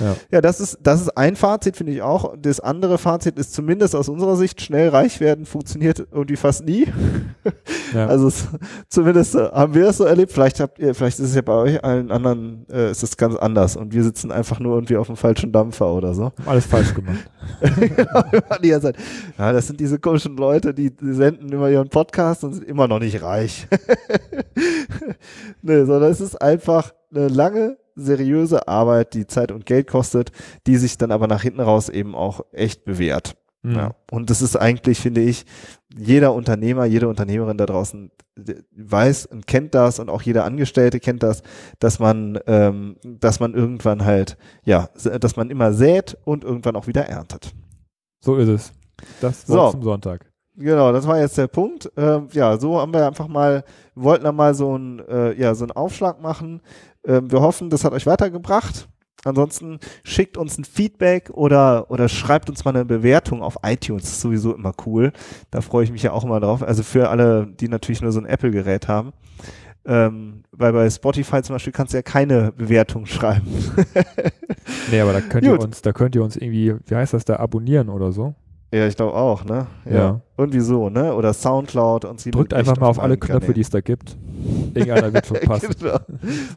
Ja. 0.00 0.16
Ja, 0.30 0.40
das 0.40 0.60
ist, 0.60 0.78
das 0.82 1.00
ist 1.00 1.16
ein 1.16 1.36
Fazit, 1.36 1.76
finde 1.76 1.92
ich 1.92 2.02
auch. 2.02 2.34
Das 2.38 2.60
andere 2.60 2.98
Fazit 2.98 3.38
ist 3.38 3.52
zumindest 3.52 3.94
aus 3.94 4.08
unserer 4.08 4.36
Sicht, 4.36 4.60
schnell 4.60 4.88
reich 4.88 5.20
werden 5.20 5.46
funktioniert 5.46 6.06
irgendwie 6.10 6.36
fast 6.36 6.64
nie. 6.64 6.86
Ja. 7.94 8.06
Also 8.06 8.28
es, 8.28 8.46
zumindest 8.90 9.34
äh, 9.34 9.48
haben 9.50 9.72
wir 9.72 9.88
es 9.88 9.96
so 9.96 10.04
erlebt. 10.04 10.32
Vielleicht 10.32 10.60
habt 10.60 10.78
ihr, 10.78 10.94
vielleicht 10.94 11.18
ist 11.18 11.30
es 11.30 11.34
ja 11.34 11.40
bei 11.40 11.54
euch 11.54 11.82
allen 11.82 12.10
anderen, 12.10 12.66
äh, 12.70 12.90
ist 12.90 13.02
es 13.02 13.16
ganz 13.16 13.34
anders 13.34 13.76
und 13.76 13.94
wir 13.94 14.02
sitzen 14.02 14.30
einfach 14.30 14.60
nur 14.60 14.74
irgendwie 14.74 14.98
auf 14.98 15.06
dem 15.06 15.16
falschen 15.16 15.52
Dampfer 15.52 15.90
oder 15.92 16.12
so. 16.12 16.32
Alles 16.44 16.66
falsch 16.66 16.94
gemacht. 16.94 17.30
genau, 17.60 18.24
wir 18.30 18.42
waren 18.48 18.62
die 18.62 18.68
ganze 18.68 18.92
Zeit, 18.92 18.96
ja, 19.38 19.52
das 19.52 19.66
sind 19.68 19.80
diese 19.80 19.98
komischen 19.98 20.36
Leute, 20.36 20.74
die, 20.74 20.94
die 20.94 21.14
senden 21.14 21.50
immer 21.50 21.70
ihren 21.70 21.88
Podcast 21.88 22.44
und 22.44 22.54
sind 22.54 22.64
immer 22.64 22.88
noch 22.88 22.98
nicht 22.98 23.22
reich. 23.22 23.66
nee, 25.62 25.84
sondern 25.84 26.10
es 26.10 26.20
ist 26.20 26.40
einfach 26.40 26.92
eine 27.10 27.28
lange, 27.28 27.78
seriöse 27.98 28.68
Arbeit, 28.68 29.14
die 29.14 29.26
Zeit 29.26 29.52
und 29.52 29.66
Geld 29.66 29.88
kostet, 29.88 30.32
die 30.66 30.76
sich 30.76 30.98
dann 30.98 31.12
aber 31.12 31.26
nach 31.26 31.42
hinten 31.42 31.60
raus 31.60 31.88
eben 31.88 32.14
auch 32.14 32.40
echt 32.52 32.84
bewährt. 32.84 33.36
Mhm. 33.62 33.74
Ja. 33.74 33.94
Und 34.10 34.30
das 34.30 34.42
ist 34.42 34.56
eigentlich, 34.56 34.98
finde 34.98 35.20
ich, 35.20 35.44
jeder 35.96 36.32
Unternehmer, 36.32 36.84
jede 36.84 37.08
Unternehmerin 37.08 37.58
da 37.58 37.66
draußen 37.66 38.10
weiß 38.76 39.26
und 39.26 39.46
kennt 39.46 39.74
das 39.74 39.98
und 39.98 40.10
auch 40.10 40.22
jeder 40.22 40.44
Angestellte 40.44 41.00
kennt 41.00 41.22
das, 41.22 41.42
dass 41.80 41.98
man, 41.98 42.38
ähm, 42.46 42.96
dass 43.02 43.40
man 43.40 43.54
irgendwann 43.54 44.04
halt, 44.04 44.36
ja, 44.64 44.88
dass 45.20 45.36
man 45.36 45.50
immer 45.50 45.72
sät 45.72 46.16
und 46.24 46.44
irgendwann 46.44 46.76
auch 46.76 46.86
wieder 46.86 47.06
erntet. 47.06 47.52
So 48.20 48.36
ist 48.36 48.48
es. 48.48 48.72
Das 49.20 49.46
So. 49.46 49.54
Wort 49.54 49.72
zum 49.72 49.82
Sonntag. 49.82 50.27
Genau, 50.58 50.92
das 50.92 51.06
war 51.06 51.20
jetzt 51.20 51.38
der 51.38 51.46
Punkt. 51.46 51.90
Ähm, 51.96 52.28
ja, 52.32 52.58
so 52.58 52.80
haben 52.80 52.92
wir 52.92 53.06
einfach 53.06 53.28
mal, 53.28 53.62
wollten 53.94 54.24
da 54.24 54.32
mal 54.32 54.54
so 54.54 54.74
einen, 54.74 54.98
äh, 55.08 55.32
ja, 55.34 55.54
so 55.54 55.64
einen 55.64 55.70
Aufschlag 55.70 56.20
machen. 56.20 56.60
Ähm, 57.06 57.30
wir 57.30 57.40
hoffen, 57.40 57.70
das 57.70 57.84
hat 57.84 57.92
euch 57.92 58.06
weitergebracht. 58.06 58.88
Ansonsten 59.24 59.78
schickt 60.02 60.36
uns 60.36 60.58
ein 60.58 60.64
Feedback 60.64 61.30
oder, 61.30 61.90
oder 61.90 62.08
schreibt 62.08 62.50
uns 62.50 62.64
mal 62.64 62.74
eine 62.74 62.84
Bewertung 62.84 63.42
auf 63.42 63.58
iTunes. 63.64 64.02
Das 64.02 64.12
ist 64.12 64.20
sowieso 64.20 64.54
immer 64.54 64.72
cool. 64.86 65.12
Da 65.50 65.60
freue 65.60 65.84
ich 65.84 65.92
mich 65.92 66.02
ja 66.02 66.12
auch 66.12 66.24
immer 66.24 66.40
drauf. 66.40 66.62
Also 66.62 66.82
für 66.82 67.08
alle, 67.08 67.46
die 67.46 67.68
natürlich 67.68 68.00
nur 68.00 68.12
so 68.12 68.20
ein 68.20 68.26
Apple-Gerät 68.26 68.88
haben. 68.88 69.12
Ähm, 69.84 70.42
weil 70.50 70.72
bei 70.72 70.90
Spotify 70.90 71.40
zum 71.42 71.54
Beispiel 71.54 71.72
kannst 71.72 71.92
du 71.92 71.98
ja 71.98 72.02
keine 72.02 72.52
Bewertung 72.52 73.06
schreiben. 73.06 73.46
Nee, 74.90 75.00
aber 75.00 75.12
da 75.14 75.20
könnt 75.20 75.44
ihr 75.44 75.52
Gut. 75.52 75.64
uns, 75.64 75.82
da 75.82 75.92
könnt 75.92 76.14
ihr 76.14 76.22
uns 76.22 76.36
irgendwie, 76.36 76.74
wie 76.86 76.94
heißt 76.94 77.14
das 77.14 77.24
da, 77.24 77.36
abonnieren 77.36 77.88
oder 77.88 78.12
so. 78.12 78.34
Ja, 78.72 78.86
ich 78.86 78.96
glaube 78.96 79.14
auch, 79.14 79.44
ne? 79.44 79.66
Ja. 79.90 80.20
Irgendwie 80.36 80.60
so, 80.60 80.90
ne? 80.90 81.14
Oder 81.14 81.32
Soundcloud 81.32 82.04
und 82.04 82.20
sie 82.20 82.30
Drückt 82.30 82.52
einfach 82.54 82.76
mal 82.78 82.86
auf 82.88 82.98
alle 83.00 83.16
Knöpfe, 83.16 83.54
die 83.54 83.62
es 83.62 83.70
da 83.70 83.80
gibt. 83.80 84.16
Irgendeiner 84.74 85.12
wird 85.12 85.40
passen. 85.44 85.74
genau. 85.80 85.98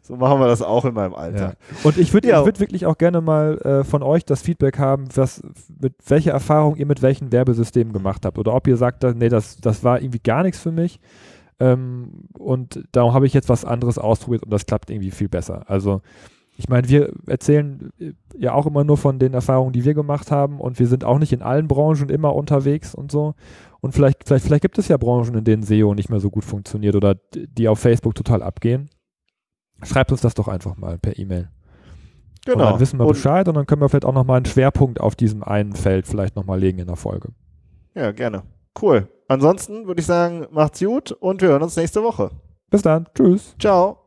So 0.04 0.16
machen 0.18 0.40
wir 0.40 0.48
das 0.48 0.62
auch 0.62 0.86
in 0.86 0.94
meinem 0.94 1.14
Ja. 1.14 1.18
Alltag. 1.18 1.58
Und 1.84 1.98
ich 1.98 2.14
würde 2.14 2.28
Ja. 2.28 2.46
würd 2.46 2.60
wirklich 2.60 2.86
auch 2.86 2.98
gerne 2.98 3.22
mal 3.22 3.58
äh, 3.60 3.84
von 3.84 4.04
euch 4.04 4.26
das 4.26 4.42
Feedback 4.42 4.78
haben, 4.78 5.06
was, 5.16 5.42
mit 5.82 5.94
welcher 6.08 6.32
Erfahrung 6.32 6.76
ihr 6.76 6.86
mit 6.86 7.02
welchen 7.02 7.32
Werbesystemen 7.32 7.94
gemacht 7.94 8.26
habt. 8.26 8.38
Oder 8.38 8.54
ob 8.54 8.68
ihr 8.68 8.78
sagt, 8.78 9.04
nee, 9.16 9.30
das, 9.30 9.58
das 9.58 9.84
war 9.84 10.02
irgendwie 10.02 10.20
gar 10.20 10.44
nichts 10.44 10.60
für 10.60 10.72
mich. 10.72 11.00
Ähm, 11.60 12.26
und 12.38 12.84
darum 12.92 13.14
habe 13.14 13.26
ich 13.26 13.34
jetzt 13.34 13.48
was 13.50 13.66
anderes 13.66 13.98
ausprobiert 13.98 14.44
und 14.44 14.52
das 14.52 14.66
klappt 14.66 14.90
irgendwie 14.90 15.12
viel 15.12 15.30
besser. 15.30 15.64
Also 15.68 16.02
ich 16.62 16.70
meine, 16.70 16.88
wir 16.88 17.12
erzählen 17.28 17.90
äh, 18.00 18.14
ja 18.38 18.54
auch 18.54 18.66
immer 18.68 18.84
nur 18.84 18.98
von 18.98 19.18
den 19.20 19.34
Erfahrungen, 19.34 19.74
die 19.74 19.84
wir 19.84 19.94
gemacht 19.94 20.30
haben 20.32 20.60
und 20.60 20.80
wir 20.80 20.88
sind 20.88 21.04
auch 21.04 21.18
nicht 21.20 21.34
in 21.34 21.42
allen 21.42 21.68
Branchen 21.68 22.10
immer 22.10 22.36
unterwegs 22.36 22.94
und 22.96 23.12
so. 23.12 23.34
Und 23.82 23.94
vielleicht, 23.94 24.28
vielleicht, 24.28 24.46
vielleicht 24.46 24.62
gibt 24.62 24.78
es 24.78 24.88
ja 24.88 24.98
Branchen, 24.98 25.36
in 25.36 25.44
denen 25.44 25.64
SEO 25.64 25.94
nicht 25.96 26.10
mehr 26.10 26.20
so 26.20 26.30
gut 26.30 26.46
funktioniert 26.46 26.96
oder 26.96 27.16
die 27.36 27.68
auf 27.68 27.80
Facebook 27.80 28.14
total 28.16 28.44
abgehen. 28.44 28.90
Schreibt 29.84 30.12
uns 30.12 30.22
das 30.22 30.36
doch 30.36 30.48
einfach 30.48 30.78
mal 30.78 31.00
per 31.00 31.18
E-Mail. 31.18 31.50
Und 32.48 32.54
Genau. 32.54 32.72
dann 32.72 32.80
wissen 32.80 33.00
wir 33.00 33.06
Und- 33.06 33.14
Bescheid 33.14 33.48
und 33.48 33.56
dann 33.56 33.66
können 33.66 33.82
wir 33.82 33.90
vielleicht 33.90 34.06
auch 34.06 34.14
nochmal 34.14 34.38
einen 34.38 34.46
Schwerpunkt 34.46 35.00
auf 35.02 35.16
diesem 35.16 35.44
einen 35.44 35.74
Feld 35.74 36.08
vielleicht 36.08 36.36
nochmal 36.36 36.60
legen 36.60 36.78
in 36.80 36.88
der 36.88 36.96
Folge. 36.96 37.30
Ja, 37.96 38.12
gerne. 38.12 38.44
Cool. 38.80 39.08
Ansonsten 39.28 39.88
würde 39.88 40.00
ich 40.02 40.06
sagen, 40.08 40.46
macht's 40.52 40.80
gut 40.80 41.12
und 41.12 41.42
wir 41.42 41.50
hören 41.50 41.64
uns 41.64 41.76
nächste 41.76 42.04
Woche. 42.04 42.32
Bis 42.70 42.82
dann. 42.84 43.08
Tschüss. 43.16 43.56
Ciao. 43.60 44.01